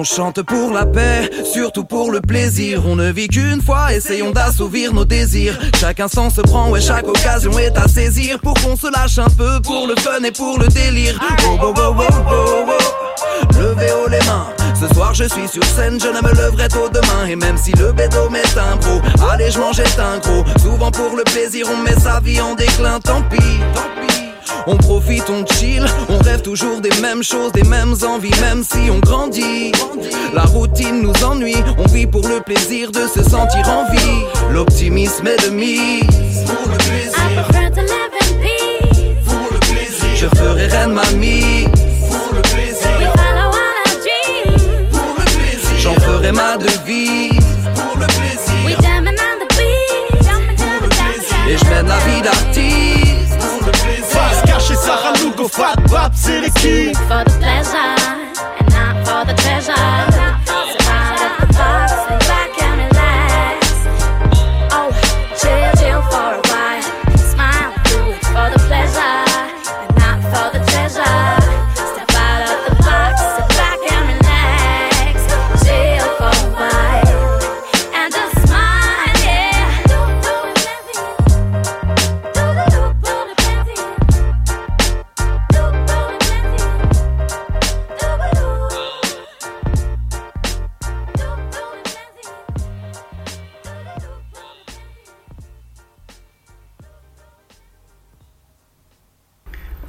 Chante 0.05 0.41
pour 0.43 0.71
la 0.71 0.85
paix, 0.85 1.29
surtout 1.43 1.83
pour 1.83 2.11
le 2.11 2.21
plaisir. 2.21 2.83
On 2.87 2.95
ne 2.95 3.11
vit 3.11 3.27
qu'une 3.27 3.61
fois, 3.61 3.93
essayons 3.93 4.31
d'assouvir 4.31 4.93
nos 4.93 5.05
désirs. 5.05 5.59
Chaque 5.79 5.99
instant 5.99 6.29
se 6.29 6.41
prend, 6.41 6.69
ouais, 6.69 6.81
chaque 6.81 7.07
occasion 7.07 7.57
est 7.57 7.75
à 7.77 7.87
saisir. 7.87 8.39
Pour 8.39 8.53
qu'on 8.55 8.75
se 8.75 8.91
lâche 8.91 9.17
un 9.17 9.29
peu, 9.29 9.59
pour 9.61 9.87
le 9.87 9.95
fun 9.95 10.23
et 10.23 10.31
pour 10.31 10.59
le 10.59 10.67
délire. 10.67 11.19
Oh, 11.47 11.57
oh, 11.61 11.73
oh, 11.77 12.03
oh, 12.29 13.57
Levez 13.59 13.91
haut 13.91 14.09
les 14.09 14.19
mains. 14.25 14.47
Ce 14.79 14.93
soir 14.93 15.13
je 15.13 15.23
suis 15.23 15.47
sur 15.47 15.63
scène, 15.63 15.99
je 15.99 16.07
ne 16.07 16.21
me 16.21 16.33
leverai 16.35 16.67
tôt 16.67 16.89
demain 16.89 17.25
Et 17.29 17.35
même 17.37 17.55
si 17.57 17.71
le 17.73 17.93
bédo 17.93 18.29
m'est 18.29 18.57
un 18.57 18.75
gros, 18.75 19.01
allez 19.31 19.49
je 19.49 19.57
mange 19.57 19.79
un 19.79 20.17
gros 20.19 20.43
Souvent 20.59 20.91
pour 20.91 21.15
le 21.15 21.23
plaisir 21.23 21.67
on 21.73 21.77
met 21.77 21.97
sa 21.97 22.19
vie 22.19 22.41
en 22.41 22.55
déclin, 22.55 22.99
tant 22.99 23.21
pis, 23.21 23.37
tant 23.73 24.05
pis 24.05 24.14
on 24.67 24.77
profite, 24.77 25.29
on 25.29 25.45
chill, 25.45 25.85
on 26.09 26.17
rêve 26.19 26.41
toujours 26.41 26.79
des 26.81 26.89
mêmes 27.01 27.23
choses, 27.23 27.51
des 27.51 27.63
mêmes 27.63 27.93
envies, 28.07 28.39
même 28.41 28.63
si 28.63 28.89
on 28.89 28.99
grandit. 28.99 29.71
La 30.33 30.43
routine 30.43 31.01
nous 31.01 31.13
ennuie, 31.23 31.57
on 31.77 31.85
vit 31.87 32.07
pour 32.07 32.27
le 32.27 32.39
plaisir 32.41 32.91
de 32.91 33.07
se 33.07 33.23
sentir 33.23 33.67
en 33.69 33.85
vie. 33.91 34.25
L'optimisme 34.51 35.27
est 35.27 35.45
de 35.45 35.49
mise 35.49 36.45
pour 36.45 36.69
le 36.71 36.77
plaisir. 36.77 37.47
Pour 39.25 39.47
le 39.51 39.59
plaisir, 39.59 40.15
je 40.15 40.27
ferai 40.37 40.67
reine 40.67 40.93
mamie. 40.93 41.67
Pour 42.09 42.33
le 42.35 42.41
plaisir, 42.41 43.13
pour 44.91 45.15
le 45.17 45.23
plaisir, 45.25 45.77
j'en 45.79 45.95
ferai 45.95 46.31
ma 46.31 46.57
devise. 46.57 47.31
Pour 47.75 47.97
le 47.99 48.07
plaisir, 48.07 48.53
pour 48.55 48.69
le 48.69 48.75
plaisir, 50.89 51.47
et 51.47 51.57
je 51.57 51.65
mène 51.65 51.87
la 51.87 51.97
vie 51.99 52.21
d'artiste. 52.23 52.74
go 55.35 55.47
flop, 55.47 55.77
flop 55.89 56.11
to 56.13 56.41
the 56.41 56.51
key. 56.59 56.93
For 56.93 57.23
the 57.23 57.35
pleasure 57.39 57.95
and 58.57 58.69
not 58.69 59.05
for 59.05 59.25
the 59.25 59.41
treasure. 59.41 60.14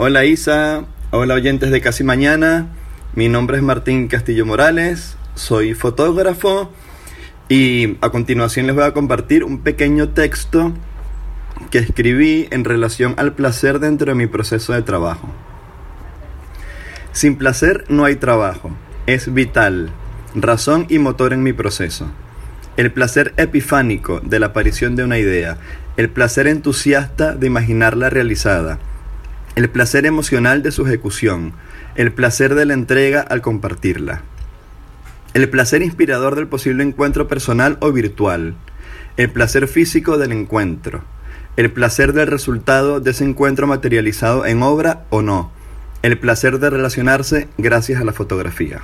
Hola 0.08 0.24
Isa, 0.24 0.84
hola 1.10 1.34
oyentes 1.34 1.72
de 1.72 1.80
Casi 1.80 2.04
Mañana, 2.04 2.68
mi 3.16 3.28
nombre 3.28 3.56
es 3.56 3.62
Martín 3.64 4.06
Castillo 4.06 4.46
Morales, 4.46 5.16
soy 5.34 5.74
fotógrafo 5.74 6.70
y 7.48 7.96
a 8.02 8.10
continuación 8.10 8.68
les 8.68 8.76
voy 8.76 8.84
a 8.84 8.92
compartir 8.92 9.42
un 9.42 9.62
pequeño 9.62 10.10
texto 10.10 10.72
que 11.72 11.78
escribí 11.78 12.46
en 12.52 12.62
relación 12.62 13.14
al 13.16 13.32
placer 13.32 13.80
dentro 13.80 14.12
de 14.12 14.14
mi 14.14 14.28
proceso 14.28 14.74
de 14.74 14.82
trabajo. 14.82 15.28
Sin 17.10 17.34
placer 17.34 17.84
no 17.88 18.04
hay 18.04 18.14
trabajo, 18.14 18.70
es 19.08 19.34
vital, 19.34 19.90
razón 20.36 20.86
y 20.88 21.00
motor 21.00 21.32
en 21.32 21.42
mi 21.42 21.52
proceso. 21.52 22.06
El 22.76 22.92
placer 22.92 23.34
epifánico 23.38 24.20
de 24.20 24.38
la 24.38 24.46
aparición 24.46 24.94
de 24.94 25.02
una 25.02 25.18
idea, 25.18 25.58
el 25.96 26.10
placer 26.10 26.46
entusiasta 26.46 27.34
de 27.34 27.48
imaginarla 27.48 28.08
realizada, 28.08 28.78
el 29.56 29.70
placer 29.70 30.04
emocional 30.04 30.62
de 30.62 30.70
su 30.70 30.86
ejecución, 30.86 31.54
el 31.94 32.12
placer 32.12 32.54
de 32.54 32.66
la 32.66 32.74
entrega 32.74 33.22
al 33.22 33.40
compartirla, 33.40 34.20
el 35.32 35.48
placer 35.48 35.80
inspirador 35.80 36.34
del 36.36 36.46
posible 36.46 36.84
encuentro 36.84 37.26
personal 37.26 37.78
o 37.80 37.90
virtual, 37.90 38.54
el 39.16 39.30
placer 39.30 39.66
físico 39.66 40.18
del 40.18 40.32
encuentro, 40.32 41.04
el 41.56 41.72
placer 41.72 42.12
del 42.12 42.26
resultado 42.26 43.00
de 43.00 43.12
ese 43.12 43.24
encuentro 43.24 43.66
materializado 43.66 44.44
en 44.44 44.62
obra 44.62 45.04
o 45.08 45.22
no, 45.22 45.50
el 46.02 46.18
placer 46.18 46.58
de 46.58 46.68
relacionarse 46.68 47.48
gracias 47.56 47.98
a 47.98 48.04
la 48.04 48.12
fotografía. 48.12 48.82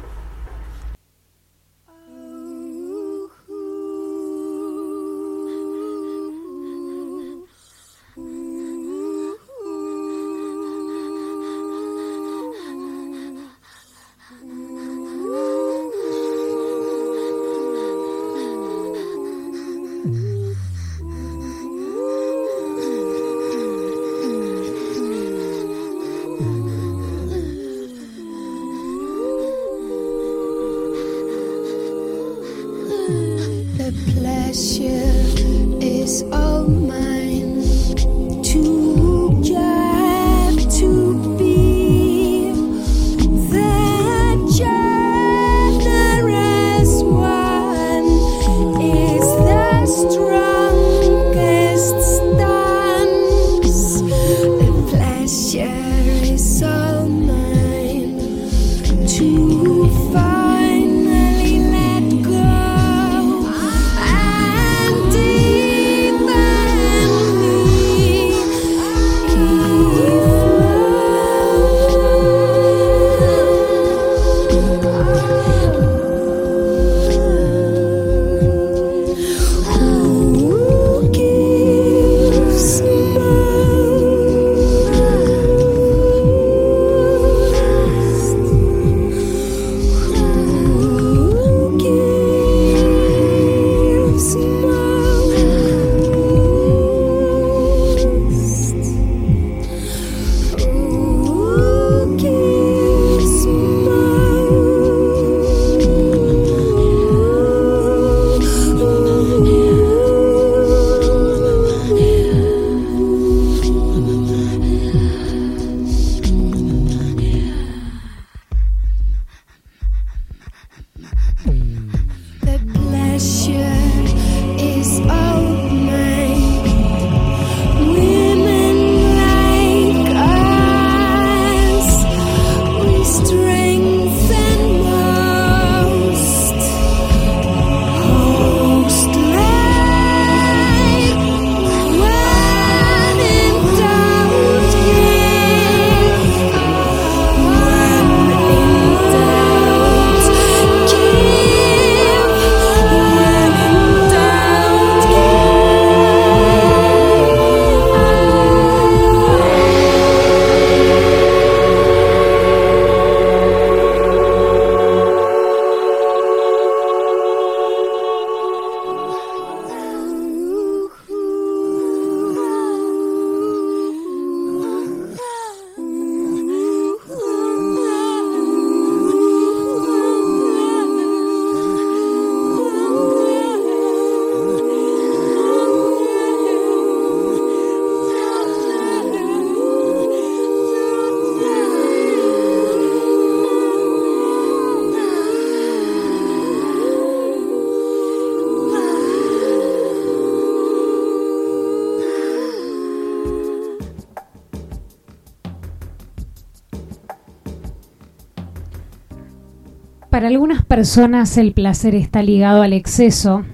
Para 210.12 210.28
algunas 210.28 210.62
personas 210.62 211.38
el 211.38 211.54
placer 211.54 211.94
está 211.94 212.22
ligado 212.22 212.60
al 212.60 212.74
exceso. 212.74 213.44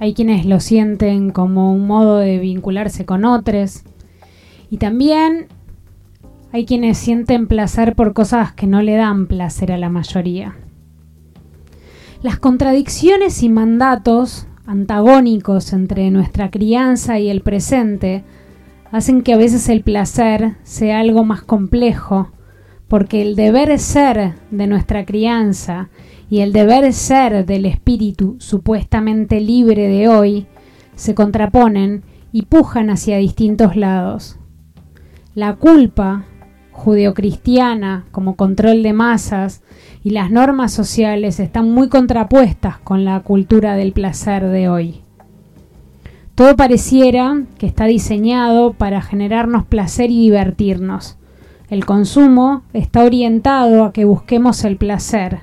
Hay 0.00 0.12
quienes 0.12 0.46
lo 0.46 0.58
sienten 0.58 1.30
como 1.30 1.72
un 1.72 1.86
modo 1.86 2.18
de 2.18 2.40
vincularse 2.40 3.04
con 3.04 3.24
otros. 3.24 3.84
Y 4.68 4.78
también 4.78 5.46
hay 6.50 6.66
quienes 6.66 6.98
sienten 6.98 7.46
placer 7.46 7.94
por 7.94 8.14
cosas 8.14 8.52
que 8.52 8.66
no 8.66 8.82
le 8.82 8.96
dan 8.96 9.28
placer 9.28 9.70
a 9.70 9.78
la 9.78 9.90
mayoría. 9.90 10.56
Las 12.20 12.36
contradicciones 12.40 13.40
y 13.44 13.48
mandatos 13.48 14.48
antagónicos 14.66 15.72
entre 15.72 16.10
nuestra 16.10 16.50
crianza 16.50 17.20
y 17.20 17.28
el 17.28 17.42
presente 17.42 18.24
hacen 18.90 19.22
que 19.22 19.34
a 19.34 19.36
veces 19.36 19.68
el 19.68 19.82
placer 19.84 20.56
sea 20.64 20.98
algo 20.98 21.22
más 21.22 21.42
complejo, 21.42 22.32
porque 22.88 23.22
el 23.22 23.36
deber 23.36 23.78
ser 23.78 24.34
de 24.50 24.66
nuestra 24.66 25.04
crianza 25.04 25.88
y 26.30 26.40
el 26.40 26.52
deber 26.52 26.92
ser 26.92 27.46
del 27.46 27.66
espíritu 27.66 28.36
supuestamente 28.38 29.40
libre 29.40 29.88
de 29.88 30.08
hoy 30.08 30.46
se 30.94 31.14
contraponen 31.14 32.02
y 32.32 32.42
pujan 32.42 32.90
hacia 32.90 33.18
distintos 33.18 33.76
lados. 33.76 34.38
La 35.34 35.54
culpa 35.56 36.24
judeocristiana 36.72 38.04
como 38.10 38.36
control 38.36 38.82
de 38.82 38.92
masas 38.92 39.62
y 40.02 40.10
las 40.10 40.30
normas 40.30 40.72
sociales 40.72 41.40
están 41.40 41.70
muy 41.70 41.88
contrapuestas 41.88 42.78
con 42.78 43.04
la 43.04 43.20
cultura 43.20 43.76
del 43.76 43.92
placer 43.92 44.46
de 44.48 44.68
hoy. 44.68 45.00
Todo 46.34 46.56
pareciera 46.56 47.44
que 47.58 47.66
está 47.66 47.84
diseñado 47.84 48.72
para 48.72 49.00
generarnos 49.00 49.64
placer 49.64 50.10
y 50.10 50.18
divertirnos. 50.18 51.16
El 51.70 51.86
consumo 51.86 52.62
está 52.72 53.04
orientado 53.04 53.84
a 53.84 53.92
que 53.92 54.04
busquemos 54.04 54.64
el 54.64 54.76
placer, 54.76 55.40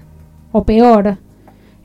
o 0.52 0.66
peor, 0.66 1.18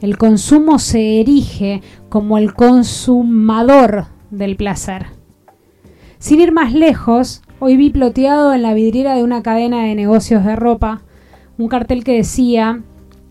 el 0.00 0.18
consumo 0.18 0.78
se 0.78 1.20
erige 1.20 1.80
como 2.10 2.36
el 2.36 2.52
consumador 2.52 4.06
del 4.30 4.56
placer. 4.56 5.06
Sin 6.18 6.40
ir 6.40 6.52
más 6.52 6.74
lejos, 6.74 7.42
hoy 7.60 7.78
vi 7.78 7.88
ploteado 7.88 8.52
en 8.52 8.62
la 8.62 8.74
vidriera 8.74 9.14
de 9.14 9.24
una 9.24 9.42
cadena 9.42 9.84
de 9.84 9.94
negocios 9.94 10.44
de 10.44 10.54
ropa 10.54 11.02
un 11.58 11.68
cartel 11.68 12.04
que 12.04 12.16
decía 12.16 12.82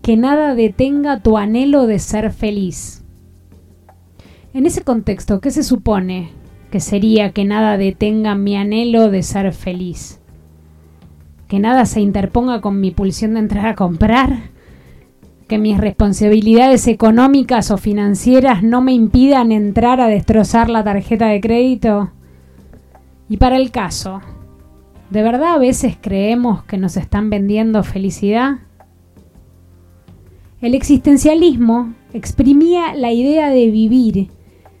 que 0.02 0.16
nada 0.16 0.56
detenga 0.56 1.20
tu 1.20 1.38
anhelo 1.38 1.86
de 1.86 2.00
ser 2.00 2.32
feliz. 2.32 3.04
En 4.52 4.66
ese 4.66 4.82
contexto, 4.82 5.40
¿qué 5.40 5.52
se 5.52 5.62
supone 5.62 6.30
que 6.72 6.80
sería 6.80 7.30
que 7.30 7.44
nada 7.44 7.76
detenga 7.76 8.34
mi 8.34 8.56
anhelo 8.56 9.10
de 9.10 9.22
ser 9.22 9.52
feliz? 9.52 10.20
¿Que 11.48 11.58
nada 11.58 11.86
se 11.86 12.00
interponga 12.00 12.60
con 12.60 12.80
mi 12.80 12.90
pulsión 12.90 13.34
de 13.34 13.40
entrar 13.40 13.66
a 13.66 13.74
comprar? 13.74 14.50
¿Que 15.48 15.58
mis 15.58 15.78
responsabilidades 15.78 16.88
económicas 16.88 17.70
o 17.70 17.76
financieras 17.76 18.62
no 18.62 18.80
me 18.80 18.92
impidan 18.92 19.52
entrar 19.52 20.00
a 20.00 20.08
destrozar 20.08 20.68
la 20.68 20.82
tarjeta 20.82 21.28
de 21.28 21.40
crédito? 21.40 22.10
Y 23.28 23.36
para 23.36 23.56
el 23.56 23.70
caso, 23.70 24.20
¿de 25.10 25.22
verdad 25.22 25.54
a 25.54 25.58
veces 25.58 25.96
creemos 26.00 26.64
que 26.64 26.78
nos 26.78 26.96
están 26.96 27.30
vendiendo 27.30 27.82
felicidad? 27.84 28.58
El 30.60 30.74
existencialismo 30.74 31.94
exprimía 32.12 32.94
la 32.94 33.12
idea 33.12 33.50
de 33.50 33.70
vivir 33.70 34.30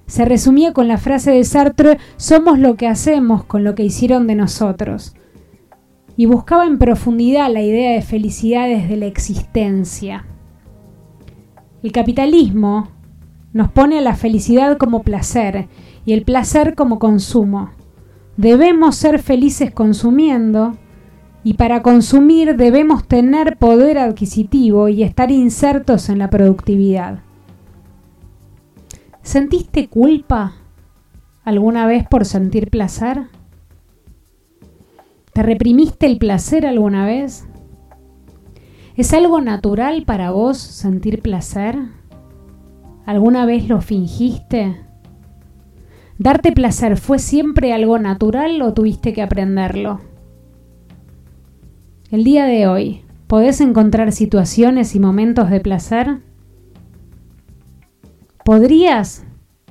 se 0.06 0.24
resumía 0.24 0.72
con 0.72 0.86
la 0.86 0.98
frase 0.98 1.32
de 1.32 1.44
Sartre, 1.44 1.98
somos 2.16 2.58
lo 2.58 2.76
que 2.76 2.86
hacemos 2.86 3.44
con 3.44 3.64
lo 3.64 3.74
que 3.74 3.82
hicieron 3.82 4.26
de 4.26 4.36
nosotros. 4.36 5.16
Y 6.16 6.26
buscaba 6.26 6.66
en 6.66 6.78
profundidad 6.78 7.52
la 7.52 7.62
idea 7.62 7.92
de 7.92 8.02
felicidad 8.02 8.68
desde 8.68 8.96
la 8.96 9.06
existencia. 9.06 10.24
El 11.82 11.92
capitalismo 11.92 12.88
nos 13.52 13.70
pone 13.70 13.98
a 13.98 14.02
la 14.02 14.16
felicidad 14.16 14.76
como 14.78 15.02
placer 15.02 15.68
y 16.04 16.12
el 16.12 16.22
placer 16.22 16.74
como 16.74 16.98
consumo. 16.98 17.70
Debemos 18.36 18.96
ser 18.96 19.18
felices 19.18 19.70
consumiendo 19.70 20.76
y 21.42 21.54
para 21.54 21.82
consumir 21.82 22.56
debemos 22.56 23.06
tener 23.06 23.56
poder 23.56 23.98
adquisitivo 23.98 24.88
y 24.88 25.02
estar 25.02 25.30
insertos 25.30 26.08
en 26.08 26.18
la 26.18 26.28
productividad. 26.28 27.20
¿Sentiste 29.22 29.88
culpa 29.88 30.54
alguna 31.44 31.86
vez 31.86 32.06
por 32.08 32.24
sentir 32.24 32.68
placer? 32.68 33.26
¿Te 35.36 35.42
reprimiste 35.42 36.06
el 36.06 36.16
placer 36.16 36.64
alguna 36.64 37.04
vez? 37.04 37.46
¿Es 38.96 39.12
algo 39.12 39.42
natural 39.42 40.04
para 40.06 40.30
vos 40.30 40.56
sentir 40.56 41.20
placer? 41.20 41.76
¿Alguna 43.04 43.44
vez 43.44 43.68
lo 43.68 43.82
fingiste? 43.82 44.80
¿Darte 46.18 46.52
placer 46.52 46.96
fue 46.96 47.18
siempre 47.18 47.74
algo 47.74 47.98
natural 47.98 48.62
o 48.62 48.72
tuviste 48.72 49.12
que 49.12 49.20
aprenderlo? 49.20 50.00
El 52.10 52.24
día 52.24 52.46
de 52.46 52.66
hoy, 52.66 53.02
¿podés 53.26 53.60
encontrar 53.60 54.12
situaciones 54.12 54.94
y 54.94 55.00
momentos 55.00 55.50
de 55.50 55.60
placer? 55.60 56.22
¿Podrías 58.42 59.26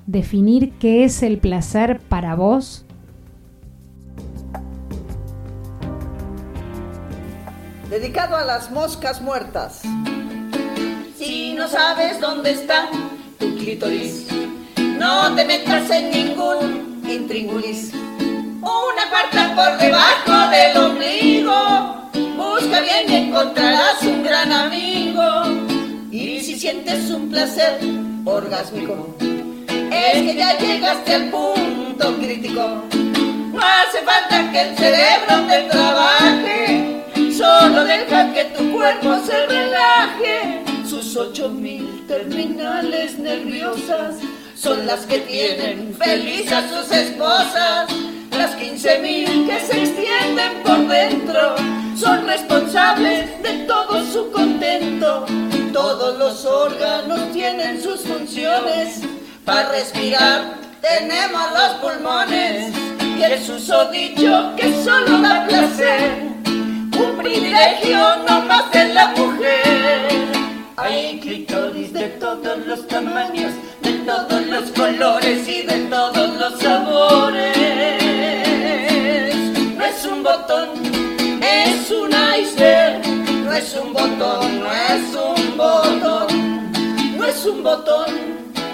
definir 0.05 0.73
qué 0.73 1.05
es 1.05 1.23
el 1.23 1.39
placer 1.39 2.01
para 2.07 2.35
vos? 2.35 2.84
Dedicado 7.95 8.35
a 8.35 8.43
las 8.43 8.71
moscas 8.71 9.21
muertas. 9.21 9.79
Si 11.17 11.53
no 11.53 11.65
sabes 11.69 12.19
dónde 12.19 12.51
está 12.51 12.89
tu 13.39 13.55
clítoris, 13.55 14.27
no 14.99 15.33
te 15.33 15.45
metas 15.45 15.89
en 15.91 16.11
ningún 16.11 17.01
intríngulis. 17.07 17.93
Una 17.93 19.09
cuarta 19.09 19.55
por 19.55 19.77
debajo 19.77 20.51
del 20.51 20.75
ombligo. 20.75 22.11
Busca 22.35 22.81
bien 22.81 23.09
y 23.09 23.15
encontrarás 23.29 24.01
un 24.01 24.23
gran 24.23 24.51
amigo. 24.51 25.23
Y 26.11 26.41
si 26.41 26.59
sientes 26.59 27.09
un 27.09 27.29
placer 27.29 27.79
orgásmico. 28.25 29.15
Es 29.69 30.21
que 30.21 30.35
ya 30.35 30.57
llegaste 30.57 31.13
al 31.15 31.29
punto 31.29 32.17
crítico. 32.17 32.83
No 33.53 33.61
hace 33.61 34.01
falta 34.03 34.51
que 34.51 34.61
el 34.63 34.77
cerebro 34.77 35.47
te 35.47 35.61
trabaje, 35.69 36.84
solo 37.37 37.83
deja 37.83 38.33
que 38.33 38.45
tu 38.45 38.71
cuerpo 38.71 39.17
se 39.25 39.45
relaje. 39.45 40.63
Sus 40.87 41.15
ocho 41.15 41.49
mil 41.49 42.05
terminales 42.07 43.17
nerviosas 43.19 44.15
son 44.55 44.85
las 44.85 45.05
que 45.05 45.19
tienen 45.19 45.95
feliz 45.95 46.51
a 46.51 46.67
sus 46.69 46.91
esposas. 46.91 47.89
Las 48.37 48.55
quince 48.55 48.99
mil 48.99 49.47
que 49.47 49.59
se 49.59 49.83
extienden 49.83 50.63
por 50.63 50.87
dentro 50.87 51.55
son 51.97 52.25
responsables 52.27 53.41
de 53.41 53.65
todo 53.65 54.05
su 54.05 54.31
contento 54.31 55.25
todos 55.75 56.17
los 56.17 56.45
órganos 56.45 57.33
tienen 57.33 57.83
sus 57.83 57.99
funciones. 57.99 59.01
Para 59.43 59.73
respirar 59.73 60.55
tenemos 60.79 61.41
los 61.51 61.73
pulmones. 61.81 62.73
Y 63.01 63.23
el 63.23 63.91
dicho 63.91 64.53
que 64.55 64.83
solo 64.85 65.17
da 65.19 65.45
placer. 65.45 66.35
Un 66.97 67.17
privilegio 67.17 67.99
no 68.27 68.41
más 68.41 68.71
de 68.71 68.93
la 68.93 69.07
mujer. 69.09 70.07
Hay 70.77 71.19
clitoris 71.19 71.93
de 71.93 72.07
todos 72.19 72.57
los 72.65 72.87
tamaños, 72.87 73.53
de 73.81 73.91
todos 74.05 74.45
los 74.47 74.71
colores 74.71 75.47
y 75.47 75.61
de 75.63 75.79
todos 75.89 76.29
los 76.37 76.59
sabores. 76.59 77.57
No 79.77 79.85
es 79.85 80.05
un 80.05 80.23
botón, 80.23 80.69
es 81.41 81.91
un 81.91 82.11
iceberg. 82.11 83.15
No 83.45 83.53
es 83.53 83.75
un 83.75 83.93
botón, 83.93 84.59
no 84.59 84.71
es 84.71 85.15
un 85.15 85.55
botón, 85.55 86.71
no 87.15 87.25
es 87.25 87.45
un 87.45 87.63
botón, 87.63 88.05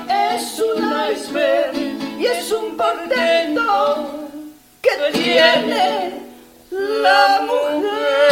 es 0.10 0.60
un 0.60 0.94
iceberg 1.12 1.76
y 2.18 2.26
es 2.26 2.52
un 2.52 2.78
portento 2.78 4.30
que 4.82 4.90
tiene 5.12 6.31
la 6.72 7.42
mujer. 7.42 8.32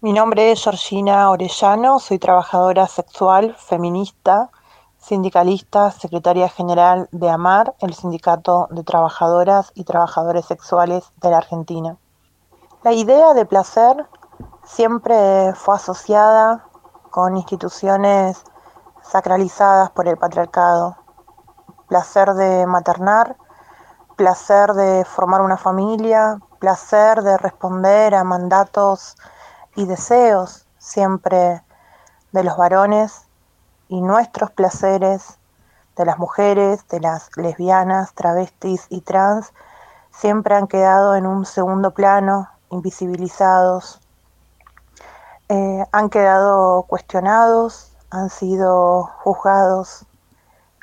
Mi 0.00 0.12
nombre 0.12 0.50
es 0.50 0.62
Georgina 0.62 1.30
Orellano, 1.30 1.98
soy 2.00 2.18
trabajadora 2.18 2.86
sexual, 2.88 3.54
feminista, 3.56 4.50
sindicalista, 4.98 5.92
secretaria 5.92 6.48
general 6.48 7.08
de 7.12 7.30
AMAR, 7.30 7.74
el 7.80 7.94
Sindicato 7.94 8.66
de 8.70 8.82
Trabajadoras 8.82 9.70
y 9.74 9.84
Trabajadores 9.84 10.46
Sexuales 10.46 11.12
de 11.20 11.30
la 11.30 11.38
Argentina. 11.38 11.96
La 12.82 12.92
idea 12.92 13.34
de 13.34 13.46
placer 13.46 14.06
siempre 14.64 15.52
fue 15.54 15.76
asociada 15.76 16.66
con 17.10 17.36
instituciones 17.36 18.42
sacralizadas 19.02 19.90
por 19.90 20.08
el 20.08 20.16
patriarcado. 20.16 20.96
Placer 21.88 22.34
de 22.34 22.66
maternar, 22.66 23.36
placer 24.20 24.74
de 24.74 25.06
formar 25.06 25.40
una 25.40 25.56
familia, 25.56 26.38
placer 26.58 27.22
de 27.22 27.38
responder 27.38 28.14
a 28.14 28.22
mandatos 28.22 29.16
y 29.76 29.86
deseos 29.86 30.66
siempre 30.76 31.62
de 32.30 32.44
los 32.44 32.54
varones 32.58 33.22
y 33.88 34.02
nuestros 34.02 34.50
placeres 34.50 35.38
de 35.96 36.04
las 36.04 36.18
mujeres, 36.18 36.86
de 36.88 37.00
las 37.00 37.34
lesbianas, 37.38 38.12
travestis 38.12 38.84
y 38.90 39.00
trans, 39.00 39.54
siempre 40.10 40.54
han 40.54 40.66
quedado 40.66 41.14
en 41.14 41.26
un 41.26 41.46
segundo 41.46 41.92
plano, 41.92 42.46
invisibilizados, 42.68 44.02
eh, 45.48 45.86
han 45.92 46.10
quedado 46.10 46.82
cuestionados, 46.82 47.96
han 48.10 48.28
sido 48.28 49.04
juzgados, 49.22 50.04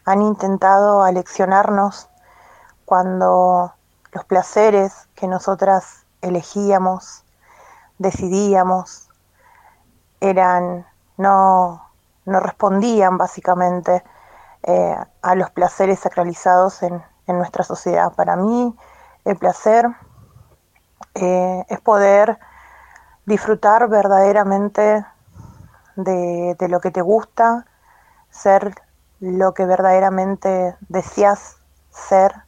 han 0.06 0.24
intentado 0.24 1.04
aleccionarnos 1.04 2.10
cuando 2.88 3.74
los 4.14 4.24
placeres 4.24 5.10
que 5.14 5.28
nosotras 5.28 6.06
elegíamos, 6.22 7.26
decidíamos, 7.98 9.10
eran, 10.22 10.88
no, 11.18 11.86
no 12.24 12.40
respondían 12.40 13.18
básicamente 13.18 14.06
eh, 14.64 14.96
a 15.22 15.36
los 15.36 15.52
placeres 15.52 16.00
sacralizados 16.00 16.82
en, 16.82 17.04
en, 17.28 17.38
nuestra 17.38 17.66
sociedad. 17.66 18.14
Para 18.14 18.38
mí 18.38 18.74
el 19.26 19.36
placer 19.36 19.86
eh, 21.16 21.66
es 21.68 21.82
poder 21.82 22.40
disfrutar 23.26 23.90
verdaderamente 23.90 25.06
de, 25.98 26.56
de, 26.58 26.70
lo 26.70 26.80
que 26.80 26.92
te 26.92 27.02
gusta, 27.02 27.66
ser 28.30 28.76
lo 29.20 29.54
que 29.54 29.66
verdaderamente 29.66 30.78
deseas 30.88 31.58
ser. 31.90 32.47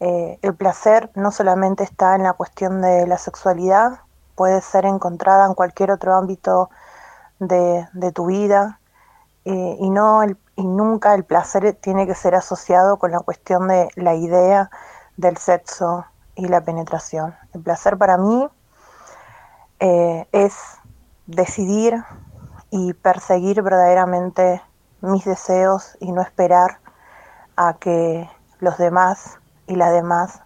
Eh, 0.00 0.38
el 0.42 0.54
placer 0.54 1.10
no 1.14 1.30
solamente 1.30 1.84
está 1.84 2.14
en 2.14 2.24
la 2.24 2.34
cuestión 2.34 2.82
de 2.82 3.06
la 3.06 3.18
sexualidad, 3.18 4.00
puede 4.34 4.60
ser 4.60 4.84
encontrada 4.84 5.46
en 5.46 5.54
cualquier 5.54 5.90
otro 5.90 6.14
ámbito 6.14 6.70
de, 7.38 7.86
tu 8.14 8.26
vida 8.26 8.80
eh, 9.44 9.76
y, 9.78 9.90
no 9.90 10.22
y 10.24 10.66
nunca 10.66 11.14
el 11.14 11.24
placer 11.24 11.74
tiene 11.80 12.06
que 12.06 12.14
ser 12.14 12.34
asociado 12.34 12.98
con 12.98 13.10
la 13.10 13.20
cuestión 13.20 13.68
de 13.68 13.88
la 13.94 14.14
idea 14.14 14.70
del 15.16 15.36
sexo 15.38 16.04
y 16.34 16.48
la 16.48 16.60
penetración. 16.60 17.34
El 17.54 17.62
placer 17.62 17.96
para 17.96 18.18
mí 18.18 18.48
eh, 19.80 20.26
es 20.32 20.54
decidir 21.26 22.04
y 22.70 22.92
perseguir 22.92 23.62
verdaderamente 23.62 24.62
mis 25.00 25.24
deseos 25.24 25.96
y 26.00 26.12
no 26.12 26.20
esperar 26.20 26.80
a 27.56 27.74
que 27.74 28.28
los 28.60 28.76
demás 28.76 29.38
y 29.66 29.76
las 29.76 29.92
demás 29.92 30.42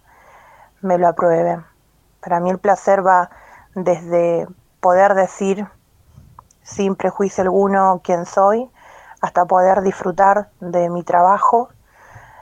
me 0.81 0.97
lo 0.97 1.07
aprueben. 1.07 1.65
Para 2.21 2.39
mí 2.39 2.49
el 2.49 2.59
placer 2.59 3.05
va 3.05 3.29
desde 3.75 4.47
poder 4.79 5.13
decir 5.13 5.67
sin 6.63 6.95
prejuicio 6.95 7.43
alguno 7.43 8.01
quién 8.03 8.25
soy, 8.25 8.69
hasta 9.21 9.45
poder 9.45 9.81
disfrutar 9.81 10.49
de 10.59 10.89
mi 10.89 11.03
trabajo, 11.03 11.69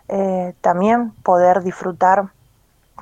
eh, 0.07 0.55
también 0.61 1.11
poder 1.23 1.61
disfrutar 1.61 2.31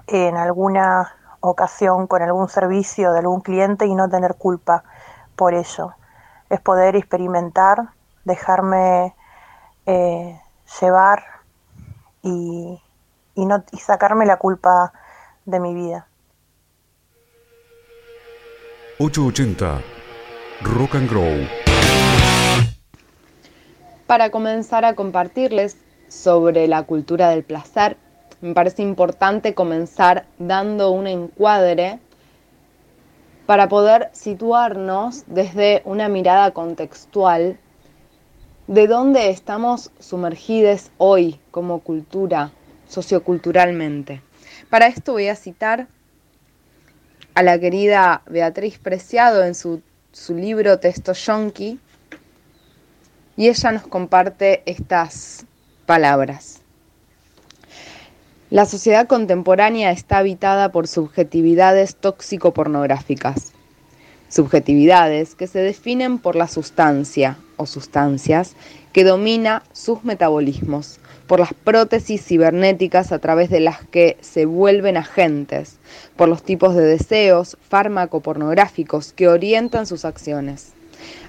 en 0.08 0.36
alguna 0.38 1.14
ocasión 1.40 2.08
con 2.08 2.22
algún 2.22 2.50
servicio 2.50 3.14
de 3.14 3.20
algún 3.20 3.42
cliente 3.42 3.86
y 3.86 3.96
no 3.96 4.10
tener 4.10 4.36
culpa 4.36 4.84
por 5.36 5.54
ello. 5.54 5.94
Es 6.50 6.60
poder 6.62 6.96
experimentar, 6.96 7.90
dejarme 8.26 9.16
eh, 9.86 10.42
llevar 10.82 11.24
y, 12.22 12.82
y, 13.38 13.46
no, 13.46 13.64
y 13.72 13.78
sacarme 13.78 14.26
la 14.26 14.38
culpa 14.38 14.92
de 15.46 15.60
mi 15.62 15.74
vida. 15.74 16.08
880 19.00 19.80
Rock 20.64 20.96
and 20.96 21.10
Grow. 21.10 21.48
Para 24.08 24.32
comenzar 24.32 24.86
a 24.86 24.96
compartirles 24.96 25.78
sobre 26.08 26.68
la 26.68 26.84
cultura 26.84 27.30
del 27.30 27.44
placer, 27.44 27.98
me 28.42 28.54
parece 28.54 28.82
importante 28.82 29.54
comenzar 29.54 30.26
dando 30.40 30.90
un 30.92 31.06
encuadre 31.06 32.00
para 33.46 33.70
poder 33.70 34.10
situarnos 34.14 35.26
desde 35.28 35.84
una 35.86 36.10
mirada 36.10 36.52
contextual 36.52 37.60
de 38.68 38.88
dónde 38.88 39.30
estamos 39.30 39.92
sumergidos 40.00 40.92
hoy 40.98 41.40
como 41.52 41.80
cultura, 41.80 42.52
socioculturalmente. 42.88 44.22
Para 44.70 44.88
esto 44.88 45.14
voy 45.14 45.28
a 45.28 45.36
citar 45.36 45.88
a 47.34 47.44
la 47.44 47.60
querida 47.60 48.24
Beatriz 48.28 48.80
Preciado 48.80 49.44
en 49.44 49.56
su, 49.56 49.82
su 50.12 50.36
libro 50.36 50.80
Testo 50.80 51.14
Yonki, 51.14 51.80
y 53.38 53.50
ella 53.50 53.72
nos 53.72 53.88
comparte 53.88 54.64
estas 54.66 55.46
palabras. 55.86 56.62
La 58.50 58.66
sociedad 58.66 59.08
contemporánea 59.08 59.92
está 59.92 60.18
habitada 60.18 60.72
por 60.72 60.88
subjetividades 60.88 61.96
tóxico-pornográficas. 61.98 63.54
Subjetividades 64.30 65.36
que 65.36 65.48
se 65.48 65.60
definen 65.60 66.18
por 66.18 66.36
la 66.36 66.48
sustancia 66.48 67.38
o 67.58 67.66
sustancias 67.66 68.56
que 68.92 69.04
domina 69.04 69.64
sus 69.72 70.04
metabolismos, 70.04 71.00
por 71.28 71.40
las 71.40 71.54
prótesis 71.54 72.26
cibernéticas 72.26 73.12
a 73.12 73.20
través 73.20 73.50
de 73.50 73.60
las 73.60 73.86
que 73.86 74.18
se 74.22 74.46
vuelven 74.46 74.98
agentes, 74.98 75.78
por 76.16 76.30
los 76.30 76.42
tipos 76.42 76.74
de 76.74 76.84
deseos 76.84 77.58
fármaco-pornográficos 77.70 79.14
que 79.14 79.28
orientan 79.28 79.86
sus 79.86 80.06
acciones. 80.06 80.74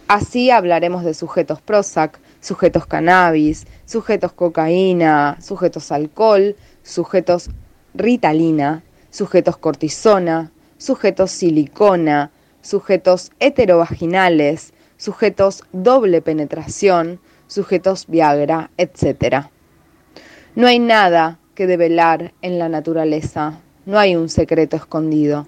Así 0.06 0.50
hablaremos 0.50 1.04
de 1.04 1.14
sujetos 1.14 1.61
Prozac, 1.61 2.18
sujetos 2.40 2.87
cannabis, 2.87 3.66
sujetos 3.84 4.32
cocaína, 4.32 5.37
sujetos 5.40 5.92
alcohol, 5.92 6.56
sujetos 6.82 7.50
ritalina, 7.94 8.82
sujetos 9.11 9.58
cortisona, 9.58 10.50
sujetos 10.78 11.30
silicona, 11.32 12.30
sujetos 12.62 13.32
heterovaginales, 13.40 14.72
sujetos 14.96 15.64
doble 15.72 16.22
penetración, 16.22 17.20
sujetos 17.46 18.06
Viagra, 18.06 18.70
etc. 18.76 19.48
No 20.59 20.66
hay 20.66 20.81
nada 20.81 21.38
que 21.55 21.68
develar 21.68 22.35
en 22.42 22.59
la 22.59 22.68
naturaleza, 22.68 23.61
no 23.87 23.97
hay 23.97 24.16
un 24.16 24.29
secreto 24.29 24.75
escondido. 24.75 25.47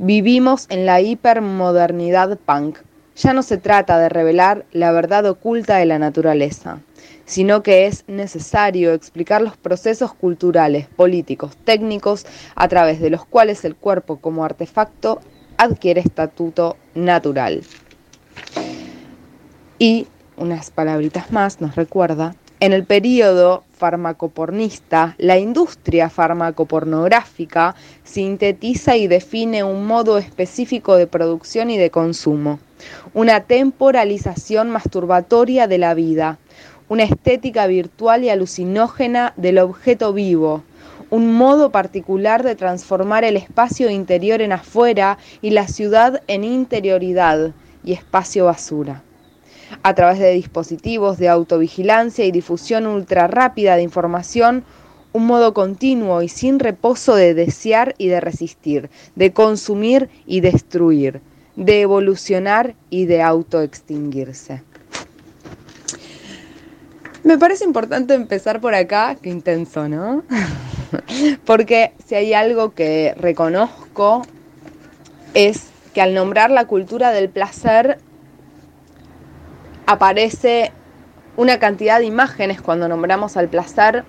Vivimos 0.00 0.66
en 0.68 0.84
la 0.84 1.00
hipermodernidad 1.00 2.36
punk, 2.40 2.78
ya 3.14 3.32
no 3.34 3.44
se 3.44 3.58
trata 3.58 4.00
de 4.00 4.08
revelar 4.08 4.66
la 4.72 4.90
verdad 4.90 5.26
oculta 5.26 5.76
de 5.76 5.86
la 5.86 6.00
naturaleza, 6.00 6.80
sino 7.24 7.62
que 7.62 7.86
es 7.86 8.02
necesario 8.08 8.94
explicar 8.94 9.42
los 9.42 9.56
procesos 9.56 10.12
culturales, 10.12 10.88
políticos, 10.88 11.56
técnicos, 11.64 12.26
a 12.56 12.66
través 12.66 13.00
de 13.00 13.10
los 13.10 13.24
cuales 13.24 13.64
el 13.64 13.76
cuerpo 13.76 14.16
como 14.16 14.44
artefacto 14.44 15.20
adquiere 15.56 16.00
estatuto 16.00 16.76
natural. 16.96 17.62
Y 19.78 20.08
unas 20.36 20.72
palabritas 20.72 21.30
más 21.30 21.60
nos 21.60 21.76
recuerda, 21.76 22.34
en 22.60 22.72
el 22.72 22.84
periodo 22.84 23.64
farmacopornista, 23.72 25.14
la 25.18 25.38
industria 25.38 26.10
farmacopornográfica 26.10 27.74
sintetiza 28.04 28.96
y 28.96 29.06
define 29.06 29.62
un 29.64 29.86
modo 29.86 30.18
específico 30.18 30.96
de 30.96 31.06
producción 31.06 31.70
y 31.70 31.78
de 31.78 31.90
consumo 31.90 32.58
una 33.14 33.40
temporalización 33.40 34.70
masturbatoria 34.70 35.66
de 35.66 35.78
la 35.78 35.94
vida, 35.94 36.38
una 36.88 37.02
estética 37.02 37.66
virtual 37.66 38.24
y 38.24 38.30
alucinógena 38.30 39.34
del 39.36 39.58
objeto 39.58 40.12
vivo, 40.12 40.62
un 41.10 41.34
modo 41.34 41.70
particular 41.70 42.42
de 42.42 42.54
transformar 42.54 43.24
el 43.24 43.36
espacio 43.36 43.90
interior 43.90 44.42
en 44.42 44.52
afuera 44.52 45.18
y 45.42 45.50
la 45.50 45.66
ciudad 45.68 46.22
en 46.26 46.44
interioridad 46.44 47.52
y 47.84 47.92
espacio 47.92 48.46
basura. 48.46 49.02
A 49.82 49.94
través 49.94 50.18
de 50.18 50.32
dispositivos 50.32 51.18
de 51.18 51.28
autovigilancia 51.28 52.24
y 52.24 52.32
difusión 52.32 52.86
ultra 52.86 53.26
rápida 53.26 53.76
de 53.76 53.82
información, 53.82 54.64
un 55.12 55.26
modo 55.26 55.54
continuo 55.54 56.22
y 56.22 56.28
sin 56.28 56.58
reposo 56.58 57.14
de 57.14 57.34
desear 57.34 57.94
y 57.98 58.08
de 58.08 58.20
resistir, 58.20 58.90
de 59.14 59.32
consumir 59.32 60.08
y 60.26 60.40
destruir, 60.40 61.20
de 61.56 61.80
evolucionar 61.80 62.74
y 62.90 63.06
de 63.06 63.22
autoextinguirse. 63.22 64.62
Me 67.24 67.36
parece 67.36 67.64
importante 67.64 68.14
empezar 68.14 68.60
por 68.60 68.74
acá, 68.74 69.16
qué 69.20 69.28
intenso, 69.28 69.88
¿no? 69.88 70.22
Porque 71.44 71.92
si 72.06 72.14
hay 72.14 72.32
algo 72.32 72.74
que 72.74 73.14
reconozco 73.18 74.22
es 75.34 75.66
que 75.92 76.00
al 76.00 76.14
nombrar 76.14 76.50
la 76.50 76.66
cultura 76.66 77.10
del 77.10 77.28
placer 77.28 77.98
aparece 79.88 80.70
una 81.38 81.58
cantidad 81.58 81.98
de 81.98 82.04
imágenes 82.04 82.60
cuando 82.60 82.88
nombramos 82.88 83.38
al 83.38 83.48
placer 83.48 84.04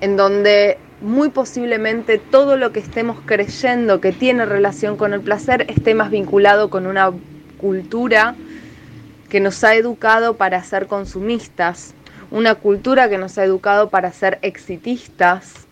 en 0.00 0.16
donde 0.16 0.78
muy 1.00 1.28
posiblemente 1.30 2.18
todo 2.18 2.56
lo 2.56 2.70
que 2.70 2.78
estemos 2.78 3.18
creyendo 3.26 4.00
que 4.00 4.12
tiene 4.12 4.46
relación 4.46 4.96
con 4.96 5.12
el 5.12 5.20
placer 5.20 5.66
esté 5.68 5.96
más 5.96 6.12
vinculado 6.12 6.70
con 6.70 6.86
una 6.86 7.10
cultura 7.60 8.36
que 9.28 9.40
nos 9.40 9.64
ha 9.64 9.74
educado 9.74 10.36
para 10.36 10.62
ser 10.62 10.86
consumistas, 10.86 11.94
una 12.30 12.54
cultura 12.54 13.08
que 13.08 13.18
nos 13.18 13.38
ha 13.38 13.44
educado 13.44 13.90
para 13.90 14.12
ser 14.12 14.38
exitistas, 14.42 15.66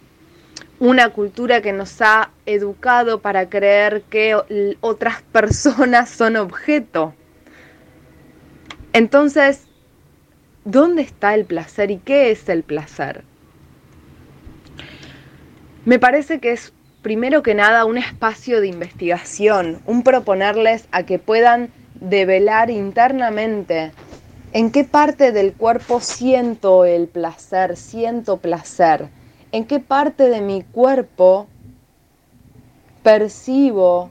una 0.80 1.10
cultura 1.10 1.62
que 1.62 1.72
nos 1.72 2.02
ha 2.02 2.30
educado 2.46 3.20
para 3.20 3.48
creer 3.48 4.02
que 4.10 4.36
otras 4.80 5.22
personas 5.22 6.10
son 6.10 6.34
objeto. 6.34 7.14
Entonces, 8.96 9.66
¿dónde 10.64 11.02
está 11.02 11.34
el 11.34 11.44
placer 11.44 11.90
y 11.90 11.98
qué 11.98 12.30
es 12.30 12.48
el 12.48 12.62
placer? 12.62 13.24
Me 15.84 15.98
parece 15.98 16.40
que 16.40 16.52
es 16.52 16.72
primero 17.02 17.42
que 17.42 17.54
nada 17.54 17.84
un 17.84 17.98
espacio 17.98 18.58
de 18.62 18.68
investigación, 18.68 19.82
un 19.84 20.02
proponerles 20.02 20.88
a 20.92 21.02
que 21.02 21.18
puedan 21.18 21.68
develar 21.96 22.70
internamente 22.70 23.92
en 24.54 24.70
qué 24.70 24.84
parte 24.84 25.30
del 25.30 25.52
cuerpo 25.52 26.00
siento 26.00 26.86
el 26.86 27.06
placer, 27.06 27.76
siento 27.76 28.38
placer, 28.38 29.10
en 29.52 29.66
qué 29.66 29.78
parte 29.78 30.30
de 30.30 30.40
mi 30.40 30.62
cuerpo 30.62 31.48
percibo 33.02 34.08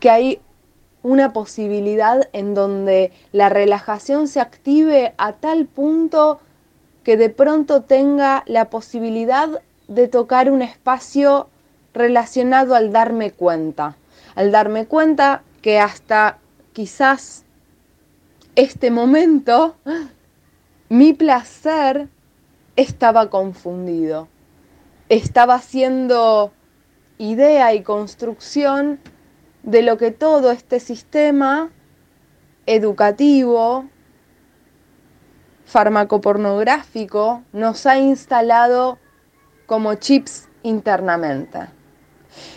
que 0.00 0.10
hay 0.10 0.40
una 1.08 1.32
posibilidad 1.32 2.28
en 2.34 2.54
donde 2.54 3.12
la 3.32 3.48
relajación 3.48 4.28
se 4.28 4.40
active 4.40 5.14
a 5.16 5.32
tal 5.32 5.64
punto 5.64 6.38
que 7.02 7.16
de 7.16 7.30
pronto 7.30 7.80
tenga 7.80 8.44
la 8.46 8.68
posibilidad 8.68 9.62
de 9.88 10.06
tocar 10.06 10.50
un 10.50 10.60
espacio 10.60 11.48
relacionado 11.94 12.74
al 12.74 12.92
darme 12.92 13.30
cuenta, 13.30 13.96
al 14.34 14.52
darme 14.52 14.84
cuenta 14.84 15.44
que 15.62 15.80
hasta 15.80 16.36
quizás 16.74 17.44
este 18.54 18.90
momento 18.90 19.76
mi 20.90 21.14
placer 21.14 22.08
estaba 22.76 23.30
confundido, 23.30 24.28
estaba 25.08 25.54
haciendo 25.54 26.52
idea 27.16 27.72
y 27.72 27.82
construcción 27.82 29.00
de 29.68 29.82
lo 29.82 29.98
que 29.98 30.10
todo 30.10 30.50
este 30.50 30.80
sistema 30.80 31.70
educativo, 32.64 33.84
farmacopornográfico, 35.66 37.42
nos 37.52 37.84
ha 37.84 37.98
instalado 37.98 38.98
como 39.66 39.92
chips 39.96 40.48
internamente. 40.62 41.66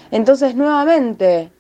Entonces, 0.10 0.56
nuevamente, 0.56 1.52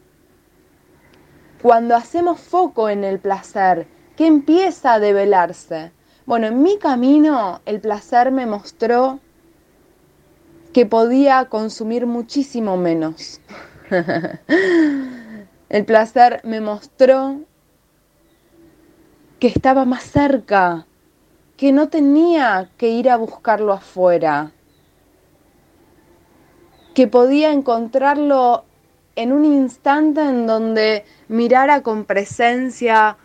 cuando 1.61 1.97
hacemos 1.97 2.39
foco 2.39 2.87
en 2.87 3.03
el 3.03 3.19
placer, 3.19 3.87
¿qué 4.15 4.27
empieza 4.27 4.93
a 4.93 4.99
develarse? 4.99 5.91
Bueno, 6.25 6.47
en 6.47 6.63
mi 6.63 6.77
camino 6.77 7.59
el 7.65 7.81
placer 7.81 8.31
me 8.31 8.45
mostró 8.45 9.19
que 10.71 10.85
podía 10.85 11.43
consumir 11.49 12.05
muchísimo 12.05 12.77
menos. 12.77 13.41
el 15.71 15.85
placer 15.85 16.41
me 16.43 16.59
mostró 16.59 17.39
que 19.39 19.47
estaba 19.47 19.85
más 19.85 20.03
cerca, 20.03 20.85
que 21.55 21.71
no 21.71 21.87
tenía 21.87 22.69
que 22.77 22.89
ir 22.89 23.09
a 23.09 23.15
buscarlo 23.15 23.71
afuera, 23.71 24.51
que 26.93 27.07
podía 27.07 27.53
encontrarlo 27.53 28.65
en 29.15 29.31
un 29.31 29.45
instante 29.45 30.19
en 30.19 30.45
donde 30.45 31.05
mirara 31.29 31.81
con 31.83 32.03
presencia 32.03 33.15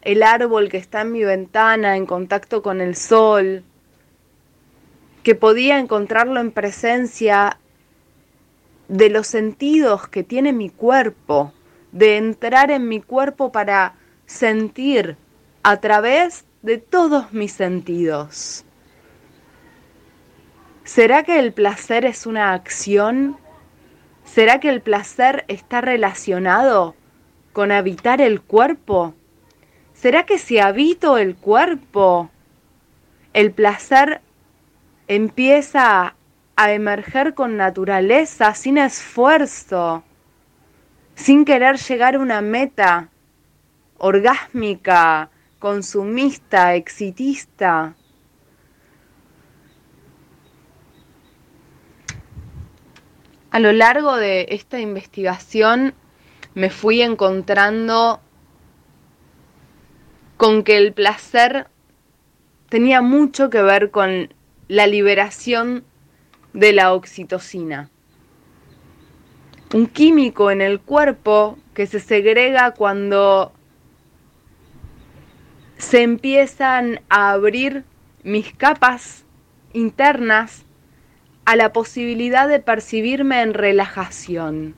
el 0.00 0.22
árbol 0.22 0.70
que 0.70 0.78
está 0.78 1.02
en 1.02 1.12
mi 1.12 1.22
ventana 1.22 1.98
en 1.98 2.06
contacto 2.06 2.62
con 2.62 2.80
el 2.80 2.96
sol, 2.96 3.62
que 5.22 5.34
podía 5.34 5.78
encontrarlo 5.78 6.40
en 6.40 6.50
presencia 6.50 7.58
de 8.88 9.10
los 9.10 9.26
sentidos 9.26 10.08
que 10.08 10.24
tiene 10.24 10.54
mi 10.54 10.70
cuerpo, 10.70 11.52
de 11.92 12.16
entrar 12.16 12.70
en 12.70 12.88
mi 12.88 13.00
cuerpo 13.00 13.52
para 13.52 13.94
sentir 14.26 15.16
a 15.62 15.78
través 15.78 16.44
de 16.62 16.78
todos 16.78 17.32
mis 17.32 17.52
sentidos. 17.52 18.64
¿Será 20.84 21.22
que 21.22 21.38
el 21.38 21.52
placer 21.52 22.04
es 22.04 22.26
una 22.26 22.52
acción? 22.52 23.36
¿Será 24.24 24.60
que 24.60 24.68
el 24.68 24.80
placer 24.80 25.44
está 25.48 25.80
relacionado 25.80 26.94
con 27.52 27.72
habitar 27.72 28.20
el 28.20 28.40
cuerpo? 28.40 29.14
¿Será 29.92 30.24
que 30.24 30.38
si 30.38 30.58
habito 30.58 31.18
el 31.18 31.36
cuerpo, 31.36 32.30
el 33.32 33.52
placer 33.52 34.20
empieza 35.08 36.14
a 36.56 36.72
emerger 36.72 37.34
con 37.34 37.56
naturaleza, 37.56 38.54
sin 38.54 38.78
esfuerzo, 38.78 40.04
sin 41.20 41.44
querer 41.44 41.76
llegar 41.76 42.14
a 42.14 42.18
una 42.18 42.40
meta 42.40 43.10
orgásmica, 43.98 45.30
consumista, 45.58 46.74
exitista? 46.74 47.94
A 53.50 53.58
lo 53.58 53.72
largo 53.72 54.16
de 54.16 54.46
esta 54.48 54.80
investigación 54.80 55.92
me 56.54 56.70
fui 56.70 57.02
encontrando 57.02 58.20
con 60.38 60.62
que 60.62 60.78
el 60.78 60.94
placer 60.94 61.66
tenía 62.70 63.02
mucho 63.02 63.50
que 63.50 63.60
ver 63.60 63.90
con 63.90 64.32
la 64.68 64.86
liberación 64.86 65.84
de 66.54 66.72
la 66.72 66.94
oxitocina, 66.94 67.89
un 69.72 69.86
químico 69.86 70.50
en 70.50 70.60
el 70.60 70.80
cuerpo 70.80 71.58
que 71.74 71.86
se 71.86 72.00
segrega 72.00 72.72
cuando 72.72 73.52
se 75.78 76.02
empiezan 76.02 77.00
a 77.08 77.30
abrir 77.30 77.84
mis 78.22 78.52
capas 78.52 79.24
internas 79.72 80.64
a 81.44 81.56
la 81.56 81.72
posibilidad 81.72 82.48
de 82.48 82.60
percibirme 82.60 83.42
en 83.42 83.54
relajación, 83.54 84.74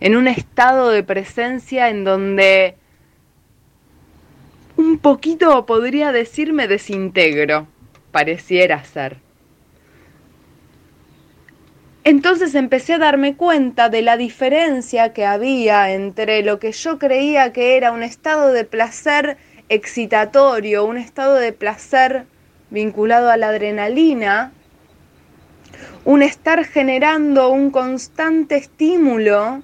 en 0.00 0.16
un 0.16 0.28
estado 0.28 0.90
de 0.90 1.02
presencia 1.02 1.88
en 1.88 2.04
donde 2.04 2.76
un 4.76 4.98
poquito 4.98 5.66
podría 5.66 6.12
decirme 6.12 6.68
desintegro, 6.68 7.66
pareciera 8.12 8.82
ser. 8.84 9.29
Entonces 12.10 12.56
empecé 12.56 12.94
a 12.94 12.98
darme 12.98 13.36
cuenta 13.36 13.88
de 13.88 14.02
la 14.02 14.16
diferencia 14.16 15.12
que 15.12 15.24
había 15.24 15.92
entre 15.92 16.42
lo 16.42 16.58
que 16.58 16.72
yo 16.72 16.98
creía 16.98 17.52
que 17.52 17.76
era 17.76 17.92
un 17.92 18.02
estado 18.02 18.50
de 18.50 18.64
placer 18.64 19.36
excitatorio, 19.68 20.84
un 20.86 20.96
estado 20.96 21.36
de 21.36 21.52
placer 21.52 22.24
vinculado 22.68 23.30
a 23.30 23.36
la 23.36 23.50
adrenalina, 23.50 24.50
un 26.04 26.22
estar 26.22 26.64
generando 26.64 27.48
un 27.50 27.70
constante 27.70 28.56
estímulo 28.56 29.62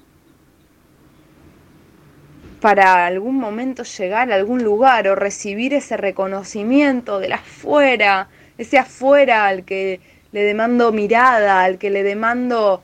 para 2.61 3.07
algún 3.07 3.35
momento 3.35 3.83
llegar 3.83 4.31
a 4.31 4.35
algún 4.35 4.63
lugar 4.63 5.09
o 5.09 5.15
recibir 5.15 5.73
ese 5.73 5.97
reconocimiento 5.97 7.19
del 7.19 7.33
afuera, 7.33 8.29
ese 8.57 8.77
afuera 8.77 9.47
al 9.47 9.65
que 9.65 9.99
le 10.37 10.43
demando 10.43 10.91
mirada, 10.91 11.63
al 11.63 11.79
que 11.79 11.89
le 11.89 12.03
demando 12.03 12.83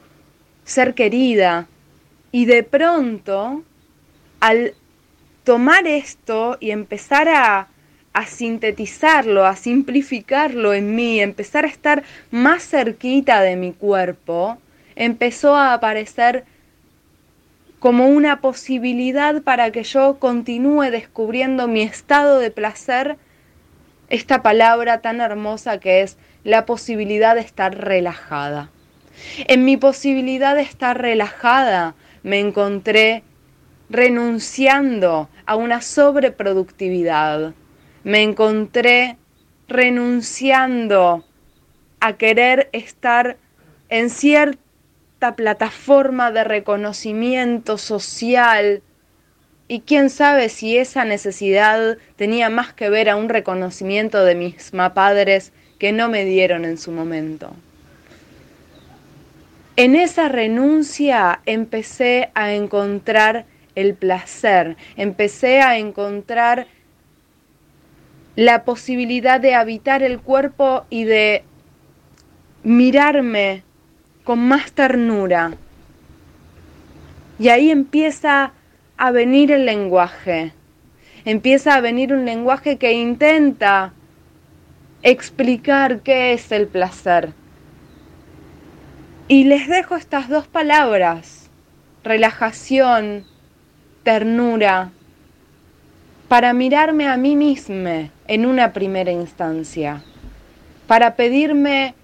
ser 0.64 0.95
querida. 0.95 1.68
Y 2.32 2.45
de 2.45 2.64
pronto, 2.64 3.64
al 4.39 4.74
tomar 5.43 5.86
esto 5.86 6.58
y 6.60 6.72
empezar 6.72 7.30
a 7.30 7.68
a 8.14 8.28
sintetizarlo, 8.28 9.45
a 9.45 9.56
simplificarlo 9.56 10.74
en 10.74 10.95
mí, 10.95 11.20
empezar 11.20 11.66
a 11.66 11.68
estar 11.68 12.04
más 12.30 12.64
cerquita 12.64 13.41
de 13.41 13.56
mi 13.56 13.74
cuerpo, 13.74 14.60
empezó 14.95 15.56
a 15.56 15.74
aparecer 15.74 16.45
como 17.80 18.08
una 18.08 18.39
posibilidad 18.39 19.41
para 19.41 19.72
que 19.72 19.84
yo 19.84 20.20
continúe 20.20 20.91
descubriendo 20.91 21.68
mi 21.68 21.82
estado 21.82 22.38
de 22.39 22.51
placer, 22.51 23.18
esta 24.10 24.43
palabra 24.43 25.01
tan 25.01 25.20
hermosa 25.20 25.80
que 25.80 26.01
es 26.01 26.18
la 26.44 26.66
posibilidad 26.66 27.36
de 27.36 27.41
estar 27.41 27.78
relajada. 27.78 28.70
En 29.48 29.66
mi 29.66 29.78
posibilidad 29.78 30.56
de 30.56 30.62
estar 30.62 31.02
relajada 31.02 31.96
me 32.24 32.39
encontré 32.39 33.24
renunciando 33.89 35.30
a 35.46 35.56
una 35.56 35.82
sobreproductividad 35.82 37.54
me 38.04 38.22
encontré 38.22 39.18
renunciando 39.68 41.24
a 42.00 42.14
querer 42.14 42.70
estar 42.74 43.38
en 43.89 44.10
cierta 44.10 45.36
plataforma 45.36 46.32
de 46.32 46.44
reconocimiento 46.44 47.78
social 47.78 48.82
Y 49.70 49.80
quién 49.80 50.10
sabe 50.10 50.50
si 50.50 50.78
esa 50.78 51.06
necesidad 51.06 51.98
tenía 52.18 52.50
más 52.50 52.74
que 52.74 52.89
ver 52.89 53.10
a 53.10 53.16
un 53.16 53.30
reconocimiento 53.30 54.26
de 54.26 54.36
mis 54.36 54.72
padres 54.94 55.54
que 55.84 55.92
no 55.92 56.08
me 56.08 56.24
dieron 56.24 56.64
en 56.64 56.78
su 56.78 56.94
momento. 56.94 57.54
En 59.76 59.98
esa 59.98 60.30
renuncia 60.30 61.42
empecé 61.46 62.30
a 62.36 62.54
encontrar 62.54 63.44
el 63.76 63.94
placer, 63.94 64.78
empecé 64.96 65.60
a 65.60 65.78
encontrar 65.78 66.68
la 68.38 68.64
posibilidad 68.64 69.42
de 69.42 69.56
habitar 69.56 70.04
el 70.04 70.22
cuerpo 70.22 70.86
y 70.90 71.04
de 71.04 71.44
mirarme 72.64 73.64
con 74.24 74.40
más 74.40 74.72
ternura. 74.72 75.52
Y 77.40 77.50
ahí 77.50 77.72
empieza 77.72 78.54
a 78.96 79.12
venir 79.12 79.52
el 79.52 79.66
lenguaje, 79.66 80.54
empieza 81.26 81.76
a 81.76 81.82
venir 81.82 82.14
un 82.14 82.24
lenguaje 82.24 82.78
que 82.78 82.94
intenta 82.94 83.92
explicar 85.04 86.01
qué 86.01 86.34
es 86.34 86.51
el 86.51 86.68
placer. 86.68 87.34
Y 89.28 89.43
les 89.43 89.68
dejo 89.68 89.95
estas 89.95 90.30
dos 90.30 90.47
palabras, 90.47 91.49
relajación, 92.04 93.26
ternura, 94.04 94.91
para 96.28 96.54
mirarme 96.54 97.08
a 97.08 97.18
mí 97.18 97.36
misma 97.36 98.10
en 98.28 98.45
una 98.45 98.74
primera 98.74 99.12
instancia, 99.12 100.04
para 100.88 101.16
pedirme 101.16 101.95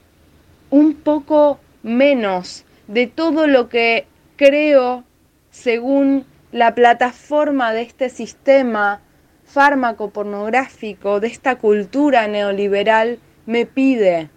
un 0.70 0.93
poco 0.93 1.60
menos 1.84 2.66
de 2.88 3.08
todo 3.08 3.47
lo 3.47 3.70
que 3.70 4.06
creo 4.36 5.04
según 5.52 6.26
la 6.52 6.76
plataforma 6.76 7.72
de 7.74 7.82
este 7.82 8.10
sistema 8.10 9.02
fármaco 9.50 10.12
pornográfico, 10.12 11.20
de 11.20 11.28
esta 11.28 11.58
cultura 11.58 12.28
neoliberal, 12.28 13.20
me 13.45 13.66
pide. 13.66 14.30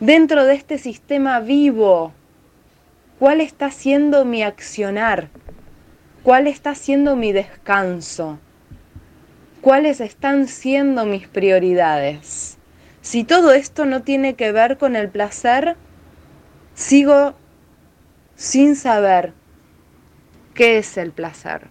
Dentro 0.00 0.44
de 0.44 0.54
este 0.54 0.78
sistema 0.78 1.40
vivo, 1.40 2.12
¿cuál 3.18 3.40
está 3.40 3.70
siendo 3.70 4.24
mi 4.24 4.42
accionar? 4.42 5.28
¿Cuál 6.22 6.46
está 6.46 6.74
siendo 6.74 7.14
mi 7.14 7.32
descanso? 7.32 8.38
¿Cuáles 9.60 10.00
están 10.00 10.48
siendo 10.48 11.04
mis 11.04 11.28
prioridades? 11.28 12.56
Si 13.02 13.24
todo 13.24 13.52
esto 13.52 13.84
no 13.84 14.02
tiene 14.02 14.34
que 14.34 14.50
ver 14.50 14.78
con 14.78 14.96
el 14.96 15.10
placer, 15.10 15.76
sigo 16.74 17.34
sin 18.34 18.76
saber 18.76 19.34
qué 20.54 20.78
es 20.78 20.96
el 20.96 21.12
placer. 21.12 21.68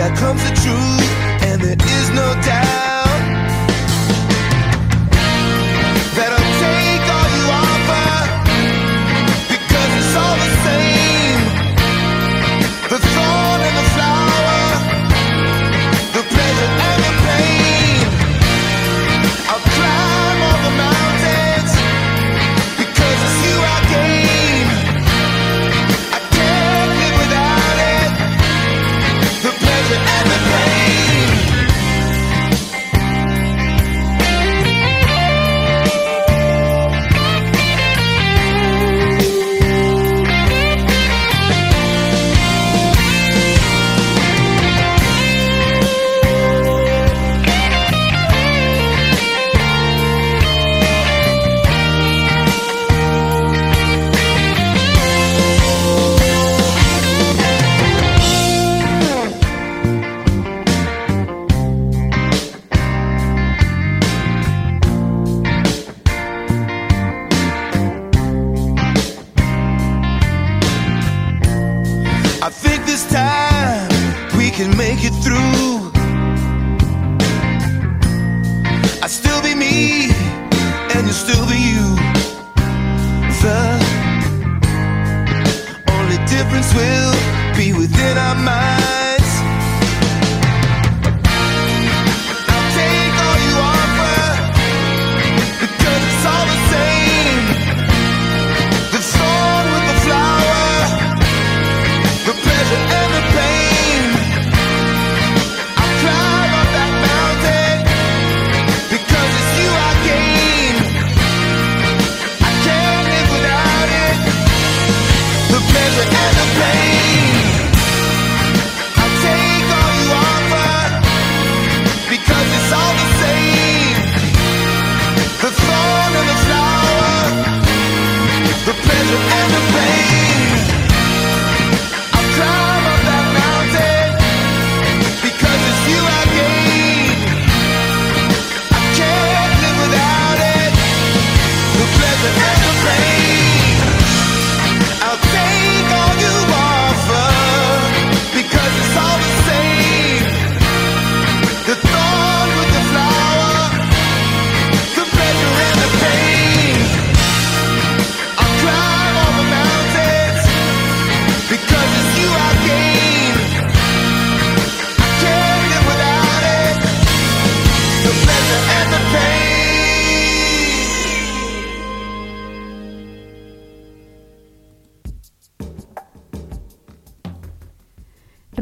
That 0.00 0.16
comes 0.16 0.42
the 0.42 0.54
truth, 0.62 1.42
and 1.42 1.60
there 1.60 1.76
is 1.76 2.08
no 2.10 2.26
doubt 2.40 2.79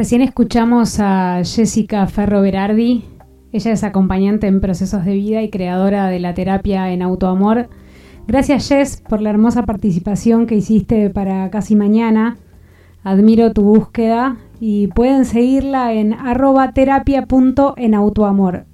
Recién 0.08 0.22
escuchamos 0.22 1.00
a 1.00 1.42
Jessica 1.44 2.06
Ferro 2.06 2.40
Berardi. 2.40 3.04
Ella 3.52 3.72
es 3.72 3.84
acompañante 3.84 4.46
en 4.46 4.62
procesos 4.62 5.04
de 5.04 5.12
vida 5.12 5.42
y 5.42 5.50
creadora 5.50 6.06
de 6.06 6.18
la 6.18 6.32
terapia 6.32 6.90
en 6.90 7.02
autoamor. 7.02 7.68
Gracias 8.26 8.70
Jess 8.70 9.02
por 9.06 9.20
la 9.20 9.28
hermosa 9.28 9.66
participación 9.66 10.46
que 10.46 10.54
hiciste 10.54 11.10
para 11.10 11.50
Casi 11.50 11.76
Mañana. 11.76 12.38
Admiro 13.04 13.52
tu 13.52 13.60
búsqueda 13.60 14.38
y 14.60 14.86
pueden 14.86 15.26
seguirla 15.26 15.92
en 15.92 16.14
arroba 16.14 16.72
terapia.enautoamor. 16.72 18.64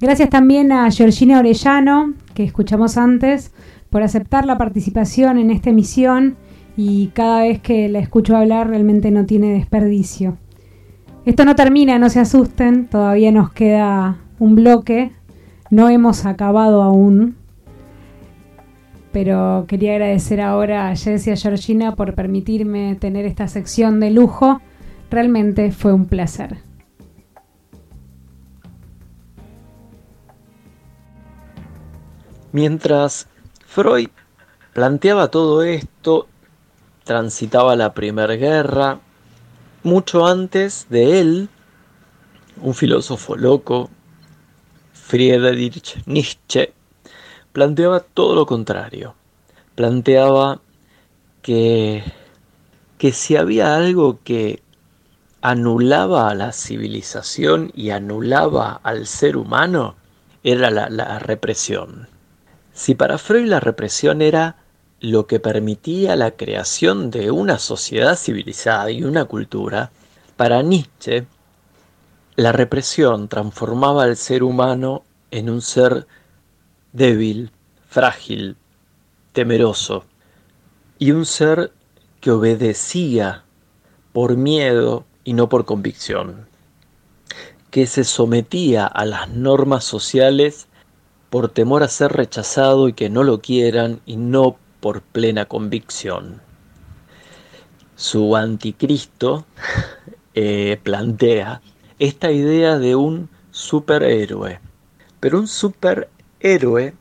Gracias 0.00 0.30
también 0.30 0.72
a 0.72 0.90
Georgina 0.90 1.38
Orellano, 1.38 2.12
que 2.34 2.42
escuchamos 2.42 2.96
antes, 2.98 3.52
por 3.88 4.02
aceptar 4.02 4.46
la 4.46 4.58
participación 4.58 5.38
en 5.38 5.52
esta 5.52 5.70
emisión 5.70 6.34
y 6.76 7.08
cada 7.08 7.42
vez 7.42 7.60
que 7.60 7.88
la 7.88 8.00
escucho 8.00 8.36
hablar 8.36 8.68
realmente 8.68 9.10
no 9.10 9.26
tiene 9.26 9.52
desperdicio. 9.52 10.36
Esto 11.24 11.44
no 11.44 11.54
termina, 11.54 11.98
no 11.98 12.10
se 12.10 12.20
asusten, 12.20 12.86
todavía 12.86 13.32
nos 13.32 13.52
queda 13.52 14.18
un 14.38 14.54
bloque, 14.54 15.12
no 15.70 15.88
hemos 15.88 16.26
acabado 16.26 16.82
aún, 16.82 17.36
pero 19.12 19.64
quería 19.68 19.92
agradecer 19.92 20.40
ahora 20.40 20.88
a 20.88 20.96
Jess 20.96 21.26
y 21.28 21.30
a 21.30 21.36
Georgina 21.36 21.94
por 21.94 22.14
permitirme 22.14 22.96
tener 22.96 23.24
esta 23.24 23.48
sección 23.48 24.00
de 24.00 24.10
lujo, 24.10 24.60
realmente 25.10 25.70
fue 25.70 25.92
un 25.92 26.06
placer. 26.06 26.58
Mientras 32.52 33.28
Freud 33.66 34.10
planteaba 34.72 35.28
todo 35.28 35.62
esto, 35.62 36.28
transitaba 37.04 37.76
la 37.76 37.94
Primera 37.94 38.34
Guerra, 38.34 39.00
mucho 39.82 40.26
antes 40.26 40.86
de 40.88 41.20
él, 41.20 41.48
un 42.60 42.74
filósofo 42.74 43.36
loco, 43.36 43.90
Friedrich 44.92 46.02
Nietzsche, 46.06 46.72
planteaba 47.52 48.00
todo 48.00 48.34
lo 48.34 48.46
contrario. 48.46 49.14
Planteaba 49.74 50.60
que, 51.42 52.02
que 52.96 53.12
si 53.12 53.36
había 53.36 53.76
algo 53.76 54.20
que 54.24 54.62
anulaba 55.42 56.30
a 56.30 56.34
la 56.34 56.52
civilización 56.52 57.70
y 57.74 57.90
anulaba 57.90 58.80
al 58.82 59.06
ser 59.06 59.36
humano, 59.36 59.94
era 60.42 60.70
la, 60.70 60.88
la 60.88 61.18
represión. 61.18 62.08
Si 62.72 62.94
para 62.94 63.18
Freud 63.18 63.46
la 63.46 63.60
represión 63.60 64.22
era 64.22 64.63
lo 65.04 65.26
que 65.26 65.38
permitía 65.38 66.16
la 66.16 66.30
creación 66.30 67.10
de 67.10 67.30
una 67.30 67.58
sociedad 67.58 68.16
civilizada 68.16 68.90
y 68.90 69.04
una 69.04 69.26
cultura, 69.26 69.90
para 70.34 70.62
Nietzsche, 70.62 71.26
la 72.36 72.52
represión 72.52 73.28
transformaba 73.28 74.04
al 74.04 74.16
ser 74.16 74.42
humano 74.42 75.02
en 75.30 75.50
un 75.50 75.60
ser 75.60 76.06
débil, 76.94 77.50
frágil, 77.86 78.56
temeroso, 79.34 80.06
y 80.98 81.10
un 81.10 81.26
ser 81.26 81.70
que 82.22 82.30
obedecía 82.30 83.44
por 84.14 84.38
miedo 84.38 85.04
y 85.22 85.34
no 85.34 85.50
por 85.50 85.66
convicción, 85.66 86.48
que 87.70 87.86
se 87.86 88.04
sometía 88.04 88.86
a 88.86 89.04
las 89.04 89.28
normas 89.28 89.84
sociales 89.84 90.66
por 91.28 91.50
temor 91.50 91.82
a 91.82 91.88
ser 91.88 92.12
rechazado 92.12 92.88
y 92.88 92.94
que 92.94 93.10
no 93.10 93.22
lo 93.22 93.42
quieran 93.42 94.00
y 94.06 94.16
no 94.16 94.56
por 94.84 95.00
plena 95.00 95.46
convicción. 95.46 96.42
Su 97.96 98.36
anticristo 98.36 99.46
eh, 100.34 100.78
plantea 100.82 101.62
esta 101.98 102.30
idea 102.30 102.78
de 102.78 102.94
un 102.94 103.30
superhéroe, 103.50 104.60
pero 105.20 105.38
un 105.38 105.48
superhéroe 105.48 106.92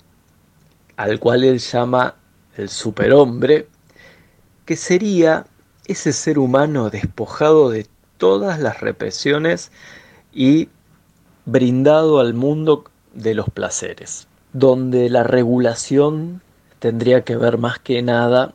al 0.96 1.20
cual 1.20 1.44
él 1.44 1.60
llama 1.60 2.16
el 2.56 2.70
superhombre, 2.70 3.68
que 4.64 4.78
sería 4.78 5.46
ese 5.86 6.14
ser 6.14 6.40
humano 6.40 6.90
despojado 6.90 7.70
de 7.70 7.86
todas 8.18 8.62
las 8.62 8.80
represiones 8.80 9.74
y 10.32 10.70
brindado 11.44 12.22
al 12.22 12.34
mundo 12.34 12.86
de 13.14 13.34
los 13.34 13.50
placeres, 13.50 14.30
donde 14.54 15.10
la 15.10 15.24
regulación 15.24 16.42
tendría 16.84 17.24
que 17.24 17.38
ver 17.38 17.58
más 17.58 17.80
que 17.80 18.02
nada 18.02 18.54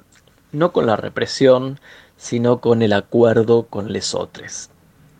no 0.52 0.70
con 0.70 0.84
la 0.84 0.96
represión, 0.96 1.80
sino 2.18 2.60
con 2.60 2.82
el 2.82 2.92
acuerdo 2.92 3.62
con 3.68 3.90
les 3.90 4.14
otros. 4.14 4.68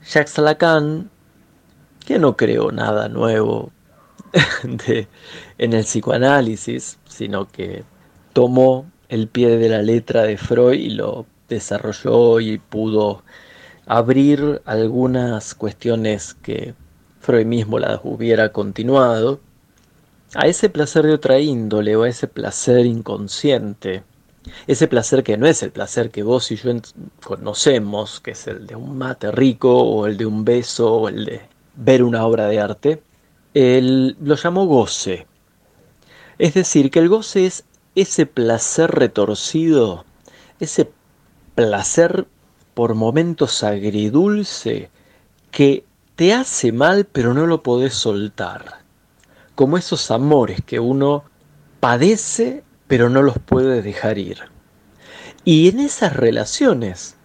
Jacques 0.07 0.37
Lacan, 0.37 1.09
que 2.05 2.19
no 2.19 2.37
creó 2.37 2.71
nada 2.71 3.09
nuevo 3.09 3.73
en 4.63 5.73
el 5.73 5.85
psicoanálisis, 5.85 6.99
sino 7.09 7.49
que 7.49 7.83
tomó 8.35 8.85
el 9.09 9.27
pie 9.27 9.57
de 9.57 9.71
la 9.71 9.81
letra 9.81 10.25
de 10.25 10.37
Freud 10.37 10.79
y 10.79 10.91
lo 10.91 11.25
desarrolló 11.49 12.41
y 12.41 12.59
pudo 12.59 13.23
abrir 13.87 14.61
algunas 14.67 15.55
cuestiones 15.55 16.35
que 16.35 16.75
Freud 17.21 17.47
mismo 17.47 17.79
las 17.79 18.01
hubiera 18.05 18.53
continuado, 18.53 19.41
a 20.35 20.47
ese 20.47 20.69
placer 20.69 21.07
de 21.07 21.15
otra 21.15 21.39
índole 21.39 21.97
o 21.97 22.03
a 22.03 22.09
ese 22.09 22.29
placer 22.29 22.87
inconsciente, 22.87 24.03
ese 24.67 24.89
placer 24.89 25.23
que 25.23 25.37
no 25.37 25.47
es 25.47 25.63
el 25.63 25.71
placer 25.71 26.11
que 26.11 26.23
vos 26.23 26.51
y 26.51 26.57
yo 26.57 26.73
conocemos, 27.25 28.21
que 28.21 28.33
es 28.33 28.47
el 28.47 28.67
de 28.67 28.77
un 28.77 28.97
mate 28.99 29.31
rico 29.33 29.83
o 29.83 30.07
el 30.07 30.17
de 30.17 30.27
un 30.27 30.45
beso 30.45 30.95
o 30.95 31.09
el 31.09 31.25
de 31.25 31.41
ver 31.77 32.03
una 32.03 32.27
obra 32.27 32.47
de 32.49 32.61
arte, 32.61 33.03
él 33.55 34.17
lo 34.21 34.35
llamó 34.37 34.67
goce. 34.67 35.27
Es 36.39 36.55
decir, 36.55 36.91
que 36.91 36.99
el 36.99 37.09
goce 37.09 37.47
es 37.47 37.65
ese 37.95 38.27
placer 38.27 38.91
retorcido, 38.91 40.05
ese 40.61 40.91
placer 41.55 42.27
por 42.75 42.95
momentos 42.95 43.65
agridulce 43.65 44.91
que 45.51 45.85
te 46.15 46.33
hace 46.33 46.71
mal 46.73 47.07
pero 47.07 47.35
no 47.35 47.47
lo 47.47 47.63
podés 47.63 47.95
soltar. 47.95 48.78
Como 49.59 49.77
esos 49.77 50.13
amores 50.13 50.61
que 50.65 50.79
uno 50.79 51.25
padece 51.81 52.63
pero 52.87 53.11
no 53.11 53.23
los 53.23 53.41
puede 53.41 53.83
dejar 53.83 54.17
ir. 54.17 54.39
Y 55.45 55.69
en 55.69 55.81
esas 55.81 56.15
relaciones 56.15 57.17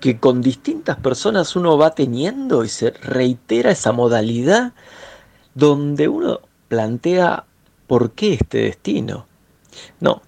que 0.00 0.18
con 0.18 0.40
distintas 0.40 0.96
personas 0.96 1.54
uno 1.54 1.76
va 1.76 1.90
teniendo 1.94 2.64
y 2.64 2.70
se 2.70 2.92
reitera 2.92 3.72
esa 3.72 3.92
modalidad 3.92 4.72
donde 5.54 6.08
uno 6.08 6.40
plantea 6.68 7.44
por 7.86 8.12
qué 8.12 8.32
este 8.32 8.62
destino. 8.62 9.26
No, 10.00 10.22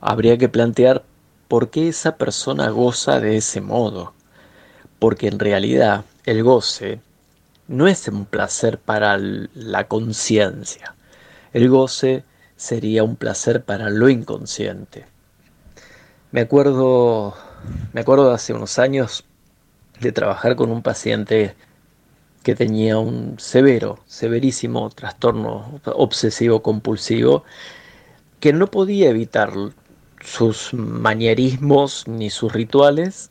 habría 0.00 0.38
que 0.38 0.48
plantear 0.48 1.04
por 1.48 1.70
qué 1.70 1.88
esa 1.88 2.16
persona 2.18 2.70
goza 2.70 3.18
de 3.18 3.38
ese 3.38 3.60
modo. 3.60 4.12
Porque 5.00 5.26
en 5.26 5.40
realidad 5.40 6.04
el 6.24 6.44
goce 6.44 7.00
no 7.68 7.86
es 7.86 8.08
un 8.08 8.24
placer 8.24 8.78
para 8.78 9.18
la 9.18 9.86
conciencia. 9.86 10.94
El 11.52 11.68
goce 11.68 12.24
sería 12.56 13.04
un 13.04 13.16
placer 13.16 13.62
para 13.62 13.90
lo 13.90 14.08
inconsciente. 14.08 15.06
Me 16.32 16.40
acuerdo, 16.40 17.34
me 17.92 18.00
acuerdo 18.00 18.32
hace 18.32 18.52
unos 18.52 18.78
años 18.78 19.24
de 20.00 20.12
trabajar 20.12 20.56
con 20.56 20.70
un 20.70 20.82
paciente 20.82 21.54
que 22.42 22.54
tenía 22.54 22.98
un 22.98 23.38
severo, 23.38 23.98
severísimo 24.06 24.88
trastorno 24.90 25.80
obsesivo 25.84 26.62
compulsivo 26.62 27.44
que 28.40 28.52
no 28.52 28.70
podía 28.70 29.10
evitar 29.10 29.52
sus 30.20 30.72
manierismos 30.72 32.06
ni 32.06 32.30
sus 32.30 32.52
rituales, 32.52 33.30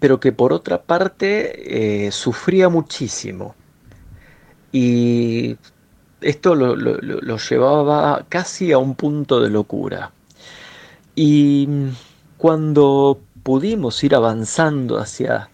pero 0.00 0.18
que 0.18 0.32
por 0.32 0.52
otra 0.52 0.82
parte 0.82 2.06
eh, 2.06 2.10
sufría 2.10 2.68
muchísimo. 2.70 3.54
Y 4.72 5.58
esto 6.22 6.54
lo, 6.54 7.36
llevaba 7.36 8.24
casi 8.28 8.72
a 8.72 8.78
un 8.78 8.94
punto 8.94 9.40
de 9.40 9.50
locura. 9.50 10.12
Y 11.14 11.68
cuando 12.38 13.20
pudimos 13.42 14.02
ir 14.02 14.14
avanzando 14.14 14.98
hacia, 14.98 15.50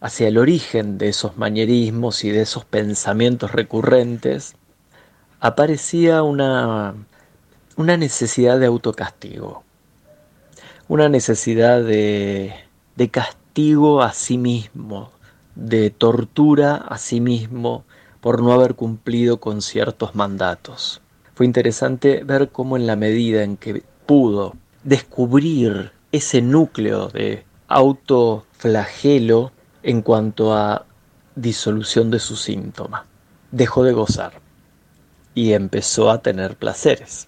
hacia 0.00 0.28
el 0.28 0.38
origen 0.38 0.96
de 0.96 1.08
esos 1.08 1.36
manierismos 1.36 2.24
y 2.24 2.30
de 2.30 2.42
esos 2.42 2.64
pensamientos 2.64 3.50
recurrentes, 3.52 4.54
aparecía 5.40 6.22
una, 6.22 6.94
una 7.76 7.96
necesidad 7.96 8.60
de 8.60 8.66
autocastigo, 8.66 9.64
una 10.86 11.08
necesidad 11.08 11.82
de, 11.82 12.54
de 12.94 13.08
castigo 13.08 13.37
a 14.00 14.12
sí 14.12 14.38
mismo, 14.38 15.10
de 15.56 15.90
tortura 15.90 16.76
a 16.76 16.96
sí 16.96 17.20
mismo 17.20 17.84
por 18.20 18.40
no 18.40 18.52
haber 18.52 18.76
cumplido 18.76 19.40
con 19.40 19.62
ciertos 19.62 20.14
mandatos. 20.14 21.02
Fue 21.34 21.44
interesante 21.44 22.22
ver 22.22 22.50
cómo 22.50 22.76
en 22.76 22.86
la 22.86 22.94
medida 22.94 23.42
en 23.42 23.56
que 23.56 23.82
pudo 24.06 24.54
descubrir 24.84 25.90
ese 26.12 26.40
núcleo 26.40 27.08
de 27.08 27.44
autoflagelo 27.66 29.50
en 29.82 30.02
cuanto 30.02 30.54
a 30.54 30.86
disolución 31.34 32.12
de 32.12 32.20
su 32.20 32.36
síntoma, 32.36 33.06
dejó 33.50 33.82
de 33.82 33.92
gozar 33.92 34.34
y 35.34 35.52
empezó 35.52 36.12
a 36.12 36.22
tener 36.22 36.56
placeres. 36.56 37.26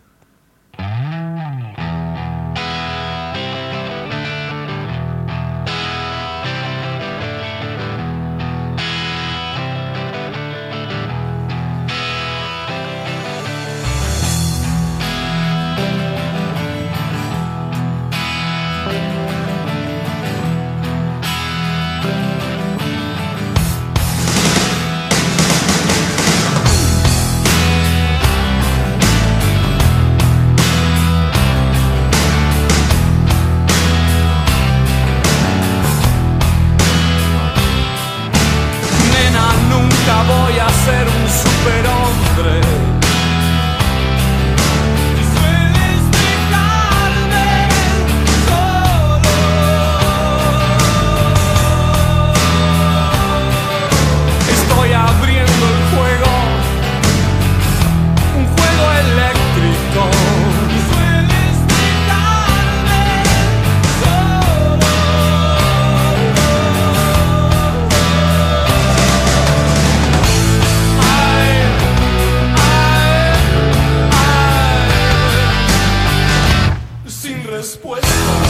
después. 77.60 78.49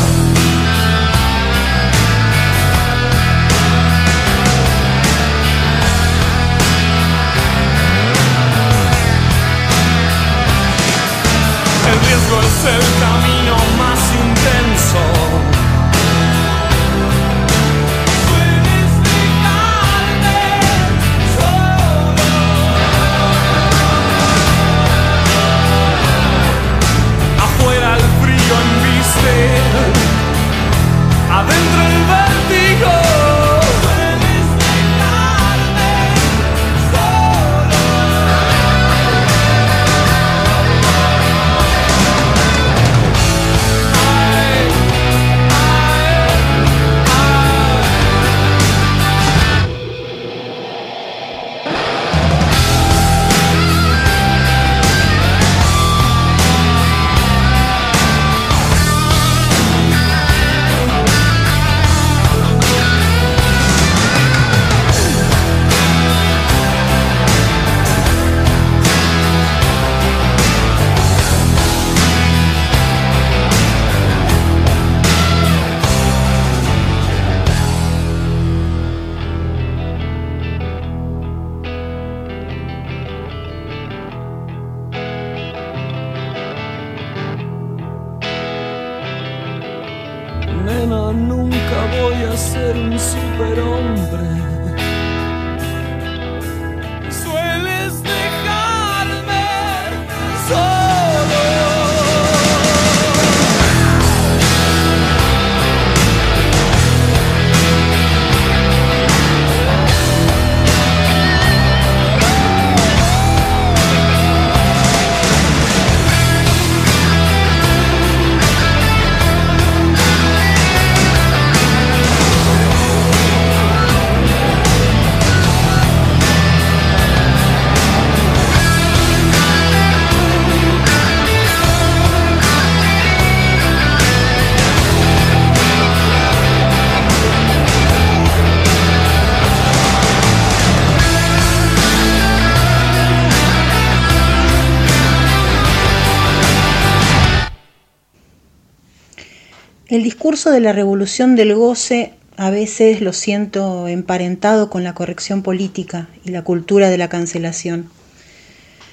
El 149.90 150.04
discurso 150.04 150.52
de 150.52 150.60
la 150.60 150.72
revolución 150.72 151.34
del 151.34 151.52
goce 151.56 152.12
a 152.36 152.50
veces 152.50 153.00
lo 153.00 153.12
siento 153.12 153.88
emparentado 153.88 154.70
con 154.70 154.84
la 154.84 154.94
corrección 154.94 155.42
política 155.42 156.08
y 156.24 156.30
la 156.30 156.44
cultura 156.44 156.90
de 156.90 156.96
la 156.96 157.08
cancelación. 157.08 157.90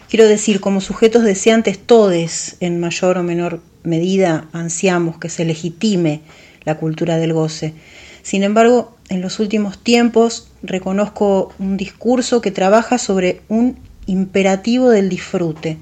Quiero 0.10 0.28
decir, 0.28 0.60
como 0.60 0.82
sujetos 0.82 1.24
deseantes 1.24 1.78
todes, 1.78 2.58
en 2.62 2.80
mayor 2.80 3.20
o 3.20 3.24
menor 3.24 3.62
medida, 3.84 4.48
ansiamos 4.54 5.20
que 5.20 5.30
se 5.30 5.46
legitime 5.46 6.22
la 6.66 6.80
cultura 6.80 7.18
del 7.18 7.34
goce. 7.34 7.76
Sin 8.24 8.42
embargo, 8.42 8.98
en 9.10 9.22
los 9.22 9.40
últimos 9.40 9.78
tiempos 9.78 10.48
reconozco 10.64 11.54
un 11.60 11.78
discurso 11.78 12.42
que 12.42 12.50
trabaja 12.50 12.98
sobre 12.98 13.42
un 13.50 13.78
imperativo 14.08 14.90
del 14.90 15.10
disfrute. 15.10 15.78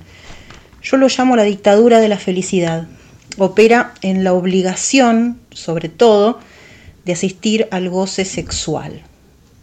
Yo 0.83 0.97
lo 0.97 1.07
llamo 1.07 1.37
la 1.37 1.43
dictadura 1.43 2.01
de 2.01 2.09
la 2.09 2.17
felicidad. 2.17 2.89
Opera 3.37 3.93
en 4.01 4.23
la 4.23 4.33
obligación, 4.33 5.41
sobre 5.51 5.89
todo, 5.89 6.39
de 7.03 7.13
asistir 7.13 7.67
al 7.71 7.89
goce 7.89 8.23
sexual. 8.23 9.01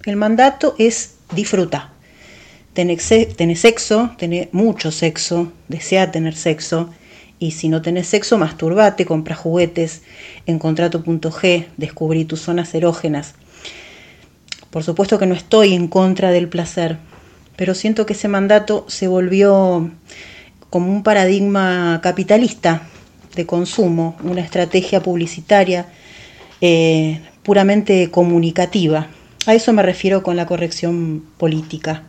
El 0.05 0.17
mandato 0.17 0.75
es 0.79 1.15
disfrutar. 1.35 1.89
Tenés 2.75 3.03
sexo, 3.61 4.11
tenés 4.19 4.53
mucho 4.53 4.91
sexo, 4.91 5.53
desea 5.69 6.11
tener 6.11 6.35
sexo, 6.35 6.91
y 7.39 7.53
si 7.53 7.69
no 7.69 7.83
tenés 7.83 8.07
sexo, 8.09 8.37
masturbate, 8.39 9.07
compra 9.07 9.35
juguetes, 9.35 10.03
encontrá 10.47 10.91
tu 10.91 11.03
punto 11.03 11.31
G, 11.31 11.67
descubrí 11.77 12.25
tus 12.25 12.41
zonas 12.41 12.75
erógenas. 12.75 13.35
Por 14.71 14.85
supuesto 14.85 15.19
que 15.19 15.27
no 15.27 15.35
estoy 15.35 15.75
en 15.75 15.89
contra 15.89 16.31
del 16.31 16.49
placer, 16.49 16.99
pero 17.57 17.75
siento 17.75 18.07
que 18.07 18.13
ese 18.13 18.29
mandato 18.29 18.85
se 18.89 19.09
volvió 19.09 19.91
como 20.71 20.91
un 20.91 21.03
paradigma 21.03 22.01
capitalista 22.03 22.89
de 23.35 23.47
consumo, 23.47 24.17
una 24.23 24.41
estrategia 24.41 25.03
publicitaria 25.03 25.87
eh, 26.61 27.21
puramente 27.43 28.11
comunicativa. 28.11 29.09
A 29.47 29.55
eso 29.55 29.73
me 29.73 29.83
refiero 29.83 30.23
con 30.23 30.37
la 30.37 30.47
corrección 30.47 31.25
política, 31.37 32.05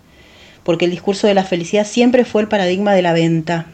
porque 0.64 0.86
el 0.86 0.92
discurso 0.92 1.28
de 1.28 1.34
la 1.34 1.44
felicidad 1.44 1.88
siempre 1.88 2.26
fue 2.26 2.44
el 2.44 2.48
paradigma 2.48 2.94
de 2.94 3.02
la 3.02 3.14
venta. 3.14 3.68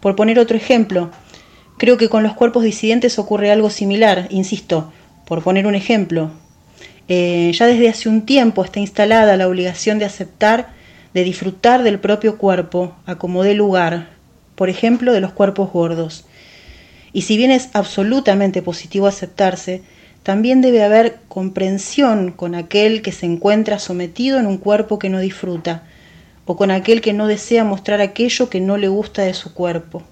Por 0.00 0.16
poner 0.16 0.38
otro 0.38 0.56
ejemplo, 0.56 1.10
creo 1.76 1.98
que 1.98 2.08
con 2.08 2.22
los 2.22 2.34
cuerpos 2.34 2.64
disidentes 2.64 3.18
ocurre 3.18 3.50
algo 3.50 3.68
similar, 3.70 4.28
insisto, 4.30 4.92
por 5.26 5.42
poner 5.42 5.66
un 5.66 5.74
ejemplo. 5.74 6.30
Eh, 7.08 7.52
ya 7.52 7.66
desde 7.66 7.90
hace 7.90 8.08
un 8.08 8.24
tiempo 8.24 8.64
está 8.64 8.80
instalada 8.80 9.36
la 9.36 9.48
obligación 9.48 9.98
de 9.98 10.06
aceptar, 10.06 10.70
de 11.12 11.24
disfrutar 11.24 11.82
del 11.82 11.98
propio 11.98 12.38
cuerpo, 12.38 12.96
a 13.04 13.16
como 13.16 13.44
lugar, 13.44 14.08
por 14.54 14.68
ejemplo, 14.68 15.12
de 15.12 15.20
los 15.20 15.32
cuerpos 15.32 15.70
gordos. 15.70 16.24
Y 17.14 17.22
si 17.22 17.38
bien 17.38 17.50
es 17.50 17.70
absolutamente 17.72 18.60
positivo 18.60 19.06
aceptarse, 19.06 19.82
también 20.24 20.60
debe 20.60 20.82
haber 20.82 21.20
comprensión 21.28 22.32
con 22.32 22.54
aquel 22.54 23.02
que 23.02 23.12
se 23.12 23.24
encuentra 23.24 23.78
sometido 23.78 24.38
en 24.38 24.46
un 24.46 24.58
cuerpo 24.58 24.98
que 24.98 25.08
no 25.08 25.20
disfruta, 25.20 25.84
o 26.44 26.56
con 26.56 26.70
aquel 26.70 27.00
que 27.00 27.12
no 27.12 27.26
desea 27.26 27.62
mostrar 27.64 28.00
aquello 28.00 28.50
que 28.50 28.60
no 28.60 28.76
le 28.76 28.88
gusta 28.88 29.22
de 29.22 29.32
su 29.32 29.54
cuerpo. 29.54 30.02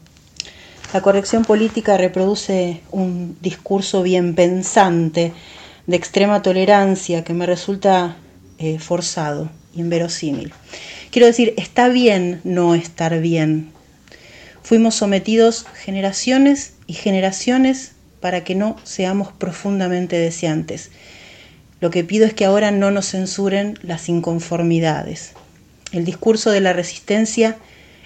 La 0.94 1.00
corrección 1.00 1.44
política 1.44 1.96
reproduce 1.96 2.82
un 2.90 3.36
discurso 3.40 4.02
bien 4.02 4.34
pensante, 4.34 5.32
de 5.86 5.96
extrema 5.96 6.40
tolerancia, 6.40 7.24
que 7.24 7.34
me 7.34 7.46
resulta 7.46 8.16
eh, 8.58 8.78
forzado, 8.78 9.50
inverosímil. 9.74 10.52
Quiero 11.10 11.26
decir, 11.26 11.54
está 11.56 11.88
bien 11.88 12.40
no 12.44 12.76
estar 12.76 13.20
bien. 13.20 13.72
Fuimos 14.62 14.94
sometidos 14.94 15.66
generaciones 15.74 16.74
y 16.86 16.94
generaciones 16.94 17.92
para 18.20 18.44
que 18.44 18.54
no 18.54 18.76
seamos 18.84 19.32
profundamente 19.32 20.16
deseantes. 20.16 20.90
Lo 21.80 21.90
que 21.90 22.04
pido 22.04 22.26
es 22.26 22.32
que 22.32 22.44
ahora 22.44 22.70
no 22.70 22.92
nos 22.92 23.10
censuren 23.10 23.78
las 23.82 24.08
inconformidades. 24.08 25.32
El 25.90 26.04
discurso 26.04 26.50
de 26.50 26.60
la 26.60 26.72
resistencia 26.72 27.56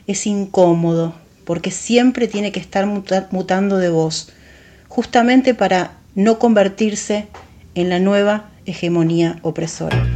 es 0.07 0.27
incómodo 0.27 1.15
porque 1.45 1.71
siempre 1.71 2.27
tiene 2.27 2.53
que 2.53 2.61
estar 2.61 2.87
mutando 2.87 3.77
de 3.77 3.91
voz, 3.91 4.33
justamente 4.89 5.55
para 5.55 5.99
no 6.15 6.39
convertirse 6.39 7.29
en 7.75 7.91
la 7.91 8.01
nueva 8.01 8.51
hegemonía 8.65 9.39
opresora. 9.43 10.16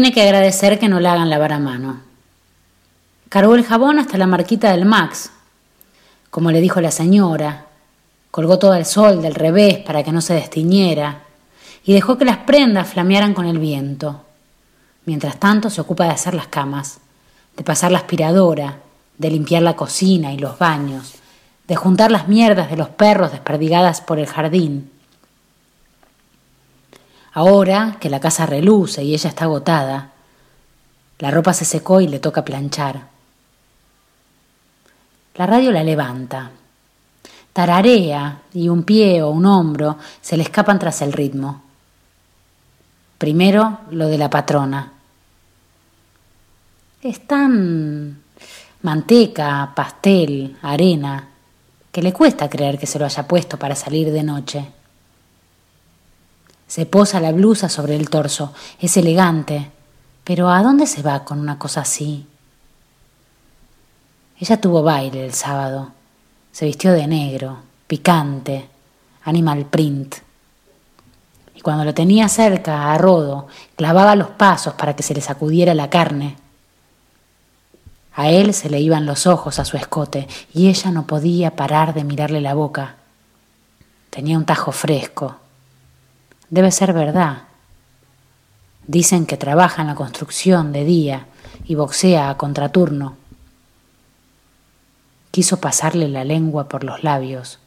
Tiene 0.00 0.14
que 0.14 0.22
agradecer 0.22 0.78
que 0.78 0.88
no 0.88 0.98
la 0.98 1.12
hagan 1.12 1.28
lavar 1.28 1.52
a 1.52 1.58
mano. 1.58 2.00
Cargó 3.28 3.54
el 3.54 3.66
jabón 3.66 3.98
hasta 3.98 4.16
la 4.16 4.26
marquita 4.26 4.70
del 4.70 4.86
Max, 4.86 5.30
como 6.30 6.50
le 6.50 6.62
dijo 6.62 6.80
la 6.80 6.90
señora. 6.90 7.66
Colgó 8.30 8.58
todo 8.58 8.72
el 8.76 8.86
sol 8.86 9.20
del 9.20 9.34
revés 9.34 9.76
para 9.76 10.02
que 10.02 10.10
no 10.10 10.22
se 10.22 10.32
destiñera 10.32 11.24
y 11.84 11.92
dejó 11.92 12.16
que 12.16 12.24
las 12.24 12.38
prendas 12.38 12.88
flamearan 12.88 13.34
con 13.34 13.44
el 13.44 13.58
viento. 13.58 14.22
Mientras 15.04 15.38
tanto 15.38 15.68
se 15.68 15.82
ocupa 15.82 16.04
de 16.04 16.12
hacer 16.12 16.32
las 16.32 16.46
camas, 16.46 17.00
de 17.58 17.62
pasar 17.62 17.92
la 17.92 17.98
aspiradora, 17.98 18.78
de 19.18 19.30
limpiar 19.30 19.60
la 19.60 19.76
cocina 19.76 20.32
y 20.32 20.38
los 20.38 20.58
baños, 20.58 21.16
de 21.68 21.76
juntar 21.76 22.10
las 22.10 22.26
mierdas 22.26 22.70
de 22.70 22.78
los 22.78 22.88
perros 22.88 23.32
desperdigadas 23.32 24.00
por 24.00 24.18
el 24.18 24.26
jardín, 24.26 24.90
Ahora 27.32 27.96
que 28.00 28.10
la 28.10 28.20
casa 28.20 28.46
reluce 28.46 29.04
y 29.04 29.14
ella 29.14 29.28
está 29.28 29.44
agotada, 29.44 30.10
la 31.18 31.30
ropa 31.30 31.52
se 31.52 31.64
secó 31.64 32.00
y 32.00 32.08
le 32.08 32.18
toca 32.18 32.44
planchar. 32.44 33.08
La 35.36 35.46
radio 35.46 35.70
la 35.70 35.84
levanta. 35.84 36.50
Tararea 37.52 38.42
y 38.52 38.68
un 38.68 38.84
pie 38.84 39.22
o 39.22 39.30
un 39.30 39.46
hombro 39.46 39.98
se 40.20 40.36
le 40.36 40.42
escapan 40.42 40.78
tras 40.78 41.02
el 41.02 41.12
ritmo. 41.12 41.62
Primero 43.18 43.80
lo 43.90 44.08
de 44.08 44.18
la 44.18 44.30
patrona. 44.30 44.92
Es 47.02 47.26
tan 47.26 48.22
manteca, 48.82 49.72
pastel, 49.74 50.56
arena, 50.62 51.28
que 51.92 52.02
le 52.02 52.12
cuesta 52.12 52.48
creer 52.48 52.78
que 52.78 52.86
se 52.86 52.98
lo 52.98 53.04
haya 53.04 53.26
puesto 53.26 53.58
para 53.58 53.74
salir 53.74 54.10
de 54.10 54.22
noche. 54.22 54.66
Se 56.70 56.86
posa 56.86 57.18
la 57.18 57.32
blusa 57.32 57.68
sobre 57.68 57.96
el 57.96 58.08
torso, 58.08 58.54
es 58.78 58.96
elegante, 58.96 59.72
pero 60.22 60.50
¿a 60.50 60.62
dónde 60.62 60.86
se 60.86 61.02
va 61.02 61.24
con 61.24 61.40
una 61.40 61.58
cosa 61.58 61.80
así? 61.80 62.28
Ella 64.38 64.60
tuvo 64.60 64.80
baile 64.84 65.26
el 65.26 65.34
sábado, 65.34 65.90
se 66.52 66.66
vistió 66.66 66.92
de 66.92 67.08
negro, 67.08 67.56
picante, 67.88 68.68
animal 69.24 69.66
print. 69.66 70.14
Y 71.56 71.60
cuando 71.60 71.84
lo 71.84 71.92
tenía 71.92 72.28
cerca, 72.28 72.92
a 72.92 72.98
rodo, 72.98 73.48
clavaba 73.74 74.14
los 74.14 74.28
pasos 74.28 74.74
para 74.74 74.94
que 74.94 75.02
se 75.02 75.12
le 75.12 75.22
sacudiera 75.22 75.74
la 75.74 75.90
carne. 75.90 76.36
A 78.14 78.30
él 78.30 78.54
se 78.54 78.70
le 78.70 78.78
iban 78.78 79.06
los 79.06 79.26
ojos 79.26 79.58
a 79.58 79.64
su 79.64 79.76
escote 79.76 80.28
y 80.54 80.68
ella 80.68 80.92
no 80.92 81.04
podía 81.04 81.56
parar 81.56 81.94
de 81.94 82.04
mirarle 82.04 82.40
la 82.40 82.54
boca. 82.54 82.94
Tenía 84.08 84.38
un 84.38 84.44
tajo 84.44 84.70
fresco. 84.70 85.34
Debe 86.50 86.72
ser 86.72 86.92
verdad. 86.92 87.44
Dicen 88.86 89.24
que 89.24 89.36
trabaja 89.36 89.82
en 89.82 89.88
la 89.88 89.94
construcción 89.94 90.72
de 90.72 90.84
día 90.84 91.26
y 91.64 91.76
boxea 91.76 92.28
a 92.28 92.36
contraturno. 92.36 93.16
Quiso 95.30 95.60
pasarle 95.60 96.08
la 96.08 96.24
lengua 96.24 96.68
por 96.68 96.82
los 96.82 97.04
labios, 97.04 97.60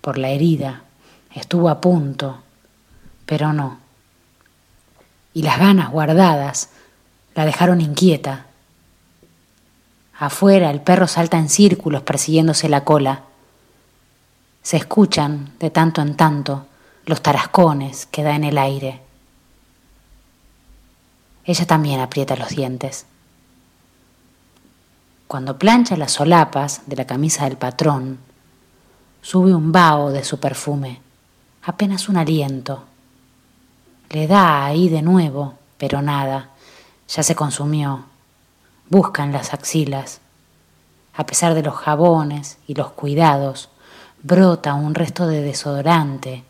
por 0.00 0.16
la 0.16 0.30
herida. 0.30 0.84
Estuvo 1.34 1.68
a 1.68 1.82
punto, 1.82 2.38
pero 3.26 3.52
no. 3.52 3.78
Y 5.34 5.42
las 5.42 5.58
ganas 5.58 5.90
guardadas 5.90 6.70
la 7.34 7.44
dejaron 7.44 7.82
inquieta. 7.82 8.46
Afuera 10.18 10.70
el 10.70 10.80
perro 10.80 11.06
salta 11.06 11.36
en 11.36 11.50
círculos 11.50 12.02
persiguiéndose 12.02 12.70
la 12.70 12.84
cola. 12.84 13.24
Se 14.62 14.78
escuchan, 14.78 15.52
de 15.58 15.70
tanto 15.70 16.00
en 16.00 16.16
tanto, 16.16 16.66
los 17.10 17.22
tarascones 17.22 18.06
que 18.06 18.22
da 18.22 18.36
en 18.36 18.44
el 18.44 18.56
aire. 18.56 19.00
Ella 21.44 21.66
también 21.66 21.98
aprieta 21.98 22.36
los 22.36 22.50
dientes. 22.50 23.04
Cuando 25.26 25.58
plancha 25.58 25.96
las 25.96 26.12
solapas 26.12 26.82
de 26.86 26.94
la 26.94 27.08
camisa 27.08 27.44
del 27.44 27.56
patrón, 27.56 28.20
sube 29.22 29.52
un 29.52 29.72
vaho 29.72 30.12
de 30.12 30.22
su 30.22 30.38
perfume, 30.38 31.00
apenas 31.64 32.08
un 32.08 32.16
aliento. 32.16 32.84
Le 34.10 34.28
da 34.28 34.64
ahí 34.64 34.88
de 34.88 35.02
nuevo, 35.02 35.54
pero 35.78 36.02
nada, 36.02 36.50
ya 37.08 37.24
se 37.24 37.34
consumió. 37.34 38.04
Busca 38.88 39.24
en 39.24 39.32
las 39.32 39.52
axilas. 39.52 40.20
A 41.16 41.26
pesar 41.26 41.54
de 41.54 41.64
los 41.64 41.74
jabones 41.74 42.58
y 42.68 42.74
los 42.74 42.92
cuidados, 42.92 43.68
brota 44.22 44.74
un 44.74 44.94
resto 44.94 45.26
de 45.26 45.42
desodorante 45.42 46.44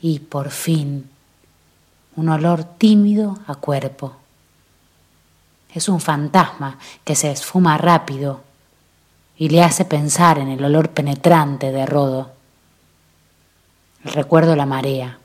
y, 0.00 0.20
por 0.20 0.50
fin, 0.50 1.08
un 2.16 2.28
olor 2.28 2.64
tímido 2.64 3.38
a 3.46 3.54
cuerpo. 3.54 4.16
Es 5.74 5.88
un 5.88 6.00
fantasma 6.00 6.78
que 7.04 7.14
se 7.14 7.30
esfuma 7.30 7.78
rápido 7.78 8.40
y 9.36 9.48
le 9.48 9.62
hace 9.62 9.84
pensar 9.84 10.38
en 10.38 10.48
el 10.48 10.64
olor 10.64 10.90
penetrante 10.90 11.70
de 11.72 11.86
Rodo. 11.86 12.30
El 14.04 14.12
recuerdo 14.12 14.56
la 14.56 14.66
marea. 14.66 15.18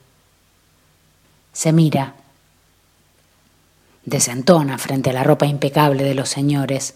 Se 1.52 1.72
mira. 1.72 2.14
Desentona 4.04 4.78
frente 4.78 5.10
a 5.10 5.12
la 5.12 5.24
ropa 5.24 5.46
impecable 5.46 6.04
de 6.04 6.14
los 6.14 6.28
señores. 6.28 6.94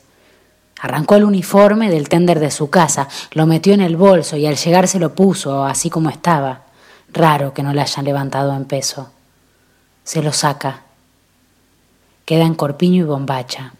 Arrancó 0.81 1.17
el 1.17 1.25
uniforme 1.25 1.91
del 1.91 2.09
tender 2.09 2.39
de 2.39 2.51
su 2.51 2.71
casa, 2.71 3.09
lo 3.33 3.47
metió 3.47 3.75
en 3.75 3.81
el 3.81 3.97
bolso 3.97 4.37
y 4.37 4.47
al 4.47 4.57
llegar 4.57 4.87
se 4.87 4.99
lo 4.99 5.15
puso 5.15 5.65
así 5.65 5.91
como 5.91 6.09
estaba. 6.09 6.63
Raro 7.13 7.53
que 7.53 7.63
no 7.63 7.73
le 7.73 7.81
hayan 7.81 8.05
levantado 8.05 8.55
en 8.55 8.65
peso. 8.65 9.11
Se 10.05 10.23
lo 10.23 10.33
saca 10.33 10.85
queda 12.31 12.45
en 12.45 12.55
corpiño 12.55 13.03
y 13.03 13.07
bombacha. 13.07 13.73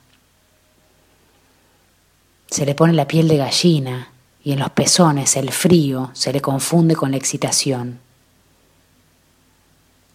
Se 2.51 2.67
le 2.67 2.75
pone 2.75 2.93
la 2.93 3.07
piel 3.07 3.29
de 3.29 3.37
gallina 3.37 4.09
y 4.43 4.51
en 4.51 4.59
los 4.59 4.71
pezones 4.71 5.37
el 5.37 5.53
frío 5.53 6.11
se 6.15 6.33
le 6.33 6.41
confunde 6.41 6.97
con 6.97 7.13
la 7.13 7.17
excitación. 7.17 8.01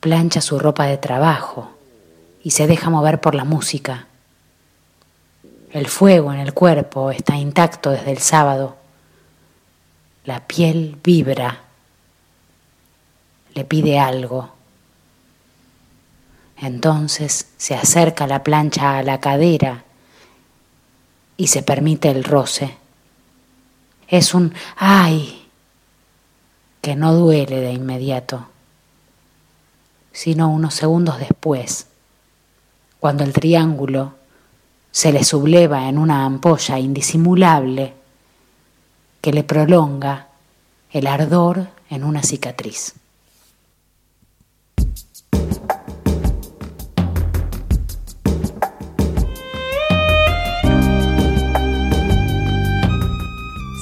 Plancha 0.01 0.41
su 0.41 0.59
ropa 0.59 0.85
de 0.87 0.97
trabajo 0.97 1.71
y 2.43 2.51
se 2.51 2.67
deja 2.67 2.89
mover 2.89 3.21
por 3.21 3.35
la 3.35 3.45
música. 3.45 4.07
El 5.71 5.87
fuego 5.87 6.33
en 6.33 6.39
el 6.39 6.53
cuerpo 6.53 7.11
está 7.11 7.37
intacto 7.37 7.91
desde 7.91 8.11
el 8.11 8.19
sábado. 8.19 8.75
La 10.25 10.45
piel 10.45 10.97
vibra. 11.01 11.61
Le 13.55 13.63
pide 13.65 13.97
algo. 13.99 14.51
Entonces 16.57 17.47
se 17.57 17.75
acerca 17.75 18.27
la 18.27 18.43
plancha 18.43 18.97
a 18.97 19.03
la 19.03 19.19
cadera 19.19 19.83
y 21.37 21.47
se 21.47 21.63
permite 21.63 22.09
el 22.09 22.23
roce. 22.23 22.77
Es 24.07 24.33
un 24.33 24.53
ay 24.77 25.47
que 26.81 26.95
no 26.95 27.13
duele 27.13 27.61
de 27.61 27.73
inmediato, 27.73 28.45
sino 30.11 30.49
unos 30.49 30.75
segundos 30.75 31.17
después, 31.17 31.87
cuando 32.99 33.23
el 33.23 33.33
triángulo 33.33 34.13
se 34.91 35.11
le 35.11 35.23
subleva 35.23 35.89
en 35.89 35.97
una 35.97 36.25
ampolla 36.25 36.79
indisimulable 36.79 37.93
que 39.19 39.33
le 39.33 39.43
prolonga 39.43 40.27
el 40.91 41.07
ardor 41.07 41.67
en 41.89 42.03
una 42.03 42.21
cicatriz. 42.21 42.93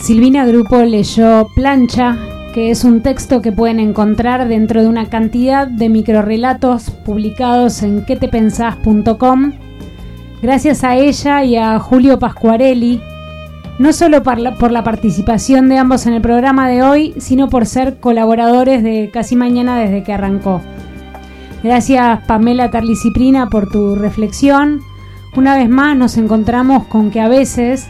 Silvina 0.04 0.46
Grupo 0.46 0.84
leyó 0.84 1.48
Plancha, 1.56 2.18
que 2.54 2.72
es 2.72 2.84
un 2.84 3.02
texto 3.02 3.42
que 3.42 3.54
pueden 3.54 3.80
encontrar 3.80 4.50
dentro 4.50 4.82
de 4.82 4.90
una 4.90 5.06
cantidad 5.06 5.66
de 5.66 5.88
microrelatos 5.88 6.90
publicados 6.90 7.82
en 7.84 8.04
quetepensás.com. 8.04 9.54
Gracias 10.42 10.84
a 10.84 10.98
ella 10.98 11.46
y 11.46 11.56
a 11.56 11.80
Julio 11.80 12.20
Pascuarelli, 12.20 13.00
no 13.80 13.94
solo 13.94 14.22
por 14.24 14.40
la, 14.40 14.56
por 14.56 14.74
la, 14.74 14.84
participación 14.84 15.70
de 15.70 15.78
ambos 15.78 16.06
en 16.06 16.16
el 16.16 16.22
programa 16.22 16.68
de 16.68 16.84
hoy, 16.84 17.14
sino 17.20 17.48
por 17.48 17.66
ser 17.66 18.02
colaboradores 18.02 18.84
de 18.84 19.10
Casi 19.10 19.38
Mañana 19.38 19.78
desde 19.80 20.04
que 20.04 20.12
arrancó. 20.12 20.60
Gracias 21.64 22.26
Pamela 22.28 22.70
Tarliciprina 22.70 23.48
por 23.48 23.70
tu 23.70 23.96
reflexión. 23.96 24.82
Una 25.38 25.56
vez 25.56 25.70
más 25.70 25.96
nos 25.96 26.18
encontramos 26.18 26.88
con 26.88 27.10
que 27.10 27.22
a 27.22 27.30
veces 27.30 27.88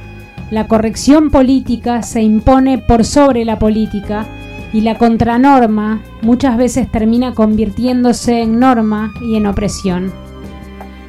la 0.53 0.67
corrección 0.67 1.31
política 1.31 2.03
se 2.03 2.21
impone 2.21 2.77
por 2.77 3.05
sobre 3.05 3.43
la 3.43 3.57
política 3.57 4.27
y 4.71 4.81
la 4.81 4.99
contranorma 4.99 6.03
muchas 6.21 6.57
veces 6.57 6.91
termina 6.91 7.33
convirtiéndose 7.33 8.43
en 8.43 8.59
norma 8.59 9.13
y 9.19 9.35
en 9.35 9.47
opresión. 9.47 10.13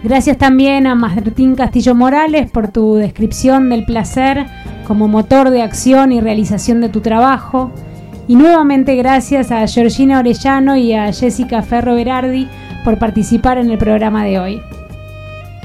Gracias 0.02 0.38
también 0.38 0.86
a 0.86 0.94
Martín 0.94 1.56
Castillo 1.56 1.94
Morales 1.94 2.50
por 2.50 2.68
tu 2.68 2.94
descripción 2.94 3.68
del 3.68 3.84
placer 3.84 4.46
como 4.86 5.08
motor 5.08 5.50
de 5.50 5.60
acción 5.60 6.12
y 6.12 6.22
realización 6.22 6.80
de 6.80 6.88
tu 6.88 7.02
trabajo. 7.02 7.70
Y 8.26 8.36
nuevamente 8.36 8.96
gracias 8.96 9.50
a 9.50 9.66
Georgina 9.66 10.20
Orellano 10.20 10.78
y 10.78 10.94
a 10.94 11.12
Jessica 11.12 11.60
Ferro 11.60 11.94
Berardi 11.96 12.48
por 12.82 12.98
participar 12.98 13.58
en 13.58 13.70
el 13.70 13.76
programa 13.76 14.24
de 14.24 14.38
hoy. 14.38 14.62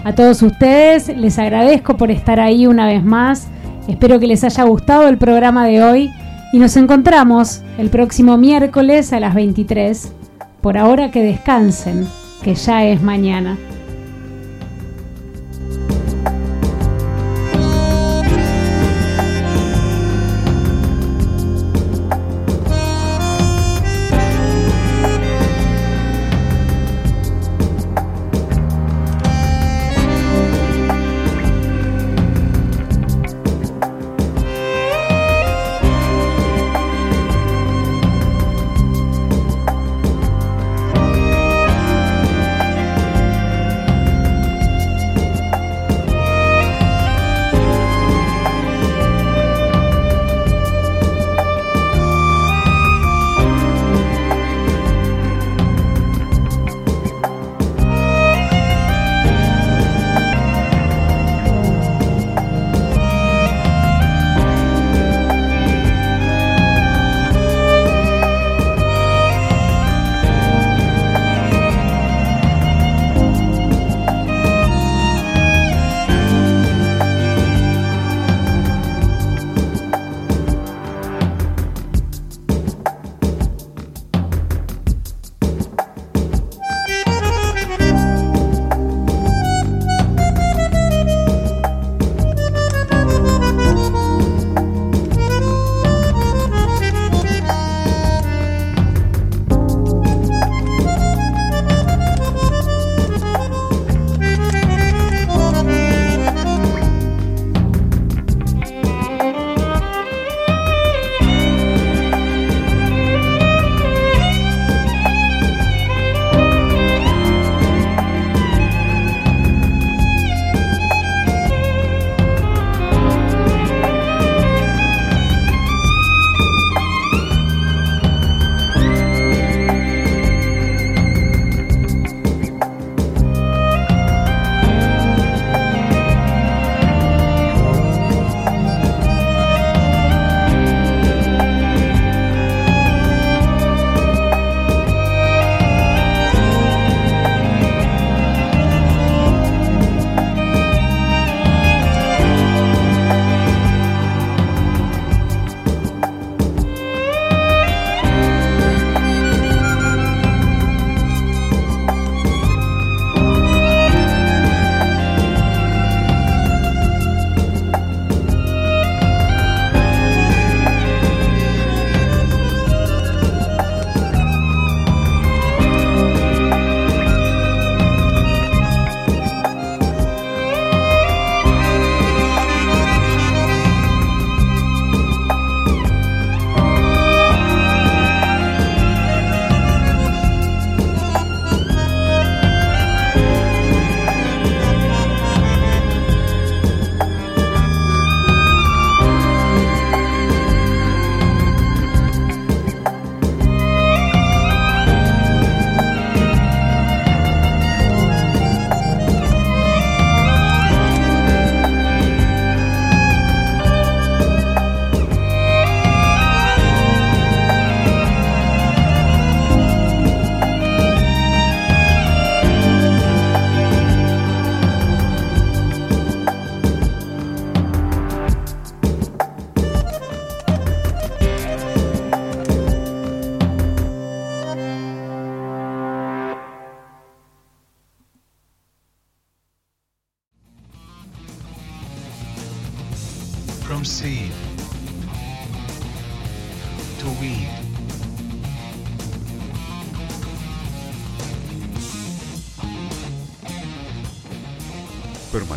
A 0.04 0.14
todos 0.16 0.42
ustedes 0.42 1.08
les 1.16 1.40
agradezco 1.40 1.96
por 1.96 2.12
estar 2.12 2.42
ahí 2.42 2.68
una 2.68 2.86
vez 2.86 3.04
más 3.06 3.48
Espero 3.90 4.20
que 4.20 4.28
les 4.28 4.44
haya 4.44 4.64
gustado 4.66 5.08
el 5.08 5.18
programa 5.18 5.66
de 5.66 5.84
hoy 5.84 6.12
y 6.54 6.60
nos 6.60 6.78
encontramos 6.78 7.64
el 7.80 7.90
próximo 7.90 8.38
miércoles 8.38 9.12
a 9.14 9.20
las 9.20 9.34
23. 9.34 10.14
Por 10.62 10.78
ahora 10.78 11.10
que 11.10 11.24
descansen, 11.24 12.08
que 12.44 12.54
ya 12.54 12.86
es 12.86 13.02
mañana. 13.02 13.58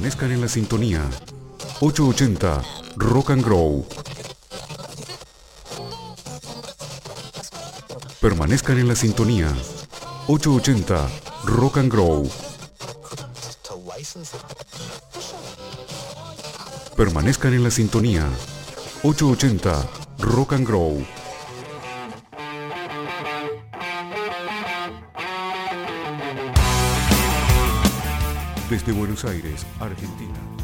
Permanezcan 0.02 0.32
en 0.32 0.40
la 0.40 0.48
sintonía. 0.48 1.10
880 1.78 2.62
Rock 2.96 3.30
and 3.30 3.44
Grow. 3.44 3.86
Permanezcan 8.20 8.80
en 8.80 8.88
la 8.88 8.96
sintonía. 8.96 9.46
880 10.26 11.08
Rock 11.44 11.76
and 11.78 11.92
Grow. 11.92 12.28
Permanezcan 16.96 17.54
en 17.54 17.62
la 17.62 17.70
sintonía. 17.70 18.28
880 19.04 19.88
Rock 20.18 20.54
and 20.54 20.66
Grow. 20.66 21.21
desde 28.72 28.92
Buenos 28.92 29.22
Aires, 29.26 29.66
Argentina. 29.80 30.61